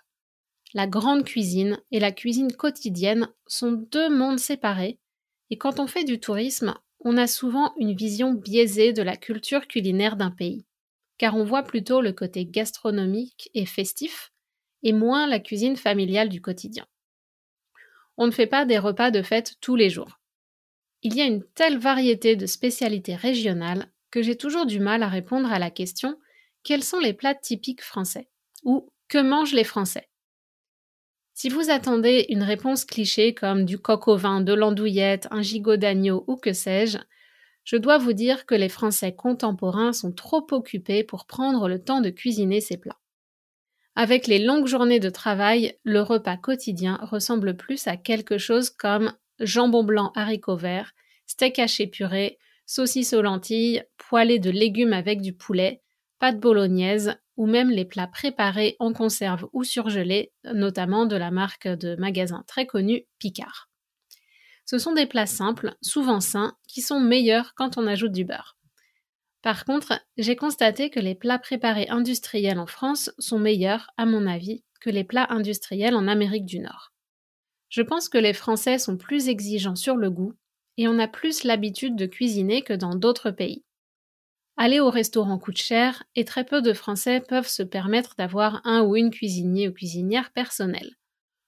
La 0.73 0.87
grande 0.87 1.23
cuisine 1.23 1.79
et 1.91 1.99
la 1.99 2.11
cuisine 2.11 2.51
quotidienne 2.51 3.29
sont 3.45 3.73
deux 3.73 4.09
mondes 4.09 4.39
séparés, 4.39 4.99
et 5.51 5.57
quand 5.57 5.79
on 5.79 5.85
fait 5.85 6.03
du 6.03 6.19
tourisme, 6.19 6.73
on 6.99 7.15
a 7.15 7.27
souvent 7.27 7.73
une 7.77 7.95
vision 7.95 8.33
biaisée 8.33 8.91
de 8.91 9.03
la 9.03 9.15
culture 9.15 9.67
culinaire 9.67 10.15
d'un 10.15 10.31
pays, 10.31 10.65
car 11.19 11.35
on 11.35 11.43
voit 11.43 11.63
plutôt 11.63 12.01
le 12.01 12.13
côté 12.13 12.45
gastronomique 12.45 13.51
et 13.53 13.67
festif, 13.67 14.31
et 14.81 14.93
moins 14.93 15.27
la 15.27 15.39
cuisine 15.39 15.75
familiale 15.75 16.29
du 16.29 16.41
quotidien. 16.41 16.87
On 18.17 18.25
ne 18.25 18.31
fait 18.31 18.47
pas 18.47 18.65
des 18.65 18.79
repas 18.79 19.11
de 19.11 19.21
fête 19.21 19.55
tous 19.61 19.75
les 19.75 19.91
jours. 19.91 20.19
Il 21.03 21.15
y 21.15 21.21
a 21.21 21.25
une 21.25 21.43
telle 21.53 21.77
variété 21.77 22.35
de 22.35 22.45
spécialités 22.45 23.15
régionales 23.15 23.91
que 24.09 24.21
j'ai 24.21 24.35
toujours 24.35 24.65
du 24.65 24.79
mal 24.79 25.03
à 25.03 25.07
répondre 25.07 25.51
à 25.51 25.59
la 25.59 25.69
question 25.69 26.17
quels 26.63 26.83
sont 26.83 26.99
les 26.99 27.13
plats 27.13 27.35
typiques 27.35 27.83
français 27.83 28.29
Ou 28.63 28.89
que 29.07 29.17
mangent 29.17 29.53
les 29.53 29.63
Français? 29.63 30.09
Si 31.33 31.47
vous 31.47 31.69
attendez 31.69 32.25
une 32.29 32.43
réponse 32.43 32.83
cliché 32.83 33.33
comme 33.33 33.63
du 33.63 33.79
coq 33.79 34.09
au 34.09 34.17
vin, 34.17 34.41
de 34.41 34.53
l'andouillette, 34.53 35.27
un 35.31 35.41
gigot 35.41 35.77
d'agneau 35.77 36.25
ou 36.27 36.35
que 36.35 36.51
sais-je, 36.51 36.97
je 37.69 37.77
dois 37.77 37.99
vous 37.99 38.13
dire 38.13 38.47
que 38.47 38.55
les 38.55 38.67
Français 38.67 39.13
contemporains 39.13 39.93
sont 39.93 40.11
trop 40.11 40.43
occupés 40.49 41.03
pour 41.03 41.27
prendre 41.27 41.69
le 41.69 41.77
temps 41.77 42.01
de 42.01 42.09
cuisiner 42.09 42.61
ces 42.61 42.77
plats. 42.77 42.97
Avec 43.93 44.25
les 44.25 44.39
longues 44.39 44.65
journées 44.65 44.99
de 44.99 45.11
travail, 45.11 45.77
le 45.83 46.01
repas 46.01 46.35
quotidien 46.35 46.97
ressemble 47.03 47.55
plus 47.55 47.85
à 47.85 47.95
quelque 47.95 48.39
chose 48.39 48.71
comme 48.71 49.13
jambon 49.39 49.83
blanc 49.83 50.11
haricots 50.15 50.55
verts, 50.55 50.93
steak 51.27 51.59
haché 51.59 51.85
puré, 51.85 52.39
saucisses 52.65 53.13
aux 53.13 53.21
lentilles, 53.21 53.83
poêlées 53.99 54.39
de 54.39 54.49
légumes 54.49 54.93
avec 54.93 55.21
du 55.21 55.33
poulet, 55.33 55.83
pâtes 56.17 56.39
bolognaise 56.39 57.17
ou 57.37 57.45
même 57.45 57.69
les 57.69 57.85
plats 57.85 58.07
préparés 58.07 58.77
en 58.79 58.93
conserve 58.93 59.47
ou 59.53 59.63
surgelés, 59.63 60.31
notamment 60.43 61.05
de 61.05 61.17
la 61.17 61.29
marque 61.29 61.67
de 61.67 61.95
magasin 61.97 62.43
très 62.47 62.65
connue 62.65 63.05
Picard. 63.19 63.68
Ce 64.69 64.77
sont 64.77 64.93
des 64.93 65.07
plats 65.07 65.25
simples, 65.25 65.75
souvent 65.81 66.19
sains, 66.19 66.55
qui 66.67 66.83
sont 66.83 66.99
meilleurs 66.99 67.55
quand 67.55 67.79
on 67.79 67.87
ajoute 67.87 68.11
du 68.11 68.23
beurre. 68.23 68.55
Par 69.41 69.65
contre, 69.65 69.99
j'ai 70.15 70.35
constaté 70.35 70.91
que 70.91 70.99
les 70.99 71.15
plats 71.15 71.39
préparés 71.39 71.87
industriels 71.89 72.59
en 72.59 72.67
France 72.67 73.09
sont 73.17 73.39
meilleurs, 73.39 73.87
à 73.97 74.05
mon 74.05 74.27
avis, 74.27 74.63
que 74.79 74.91
les 74.91 75.03
plats 75.03 75.25
industriels 75.31 75.95
en 75.95 76.07
Amérique 76.07 76.45
du 76.45 76.59
Nord. 76.59 76.93
Je 77.69 77.81
pense 77.81 78.09
que 78.09 78.19
les 78.19 78.33
Français 78.33 78.77
sont 78.77 78.95
plus 78.95 79.27
exigeants 79.27 79.75
sur 79.75 79.95
le 79.95 80.11
goût 80.11 80.35
et 80.77 80.87
on 80.87 80.99
a 80.99 81.07
plus 81.07 81.45
l'habitude 81.45 81.95
de 81.95 82.05
cuisiner 82.05 82.61
que 82.61 82.73
dans 82.73 82.93
d'autres 82.93 83.31
pays. 83.31 83.65
Aller 84.55 84.79
au 84.79 84.91
restaurant 84.91 85.39
coûte 85.39 85.57
cher 85.57 86.03
et 86.13 86.25
très 86.25 86.43
peu 86.43 86.61
de 86.61 86.73
Français 86.73 87.21
peuvent 87.27 87.49
se 87.49 87.63
permettre 87.63 88.13
d'avoir 88.19 88.61
un 88.65 88.83
ou 88.83 88.95
une 88.95 89.09
cuisinier 89.09 89.67
ou 89.67 89.73
cuisinière 89.73 90.31
personnelle. 90.31 90.98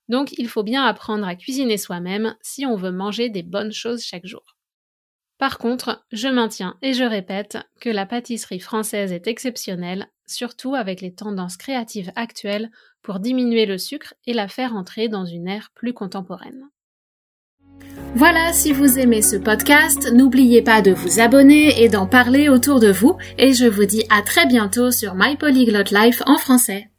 Donc 0.09 0.33
il 0.37 0.47
faut 0.47 0.63
bien 0.63 0.83
apprendre 0.83 1.27
à 1.27 1.35
cuisiner 1.35 1.77
soi-même 1.77 2.35
si 2.41 2.65
on 2.65 2.75
veut 2.75 2.91
manger 2.91 3.29
des 3.29 3.43
bonnes 3.43 3.71
choses 3.71 4.03
chaque 4.03 4.25
jour. 4.25 4.57
Par 5.37 5.57
contre, 5.57 6.05
je 6.11 6.27
maintiens 6.27 6.77
et 6.83 6.93
je 6.93 7.03
répète 7.03 7.57
que 7.79 7.89
la 7.89 8.05
pâtisserie 8.05 8.59
française 8.59 9.11
est 9.11 9.25
exceptionnelle, 9.25 10.07
surtout 10.27 10.75
avec 10.75 11.01
les 11.01 11.15
tendances 11.15 11.57
créatives 11.57 12.11
actuelles 12.15 12.69
pour 13.01 13.19
diminuer 13.19 13.65
le 13.65 13.79
sucre 13.79 14.13
et 14.27 14.33
la 14.33 14.47
faire 14.47 14.75
entrer 14.75 15.07
dans 15.07 15.25
une 15.25 15.47
ère 15.47 15.71
plus 15.73 15.93
contemporaine. 15.93 16.69
Voilà, 18.13 18.53
si 18.53 18.71
vous 18.71 18.99
aimez 18.99 19.21
ce 19.21 19.37
podcast, 19.37 20.11
n'oubliez 20.13 20.61
pas 20.61 20.81
de 20.81 20.91
vous 20.91 21.19
abonner 21.19 21.81
et 21.81 21.89
d'en 21.89 22.05
parler 22.05 22.49
autour 22.49 22.79
de 22.79 22.91
vous, 22.91 23.17
et 23.37 23.53
je 23.53 23.65
vous 23.65 23.85
dis 23.85 24.03
à 24.09 24.21
très 24.21 24.45
bientôt 24.45 24.91
sur 24.91 25.15
My 25.15 25.37
Polyglot 25.37 25.91
Life 25.91 26.21
en 26.27 26.37
français. 26.37 26.91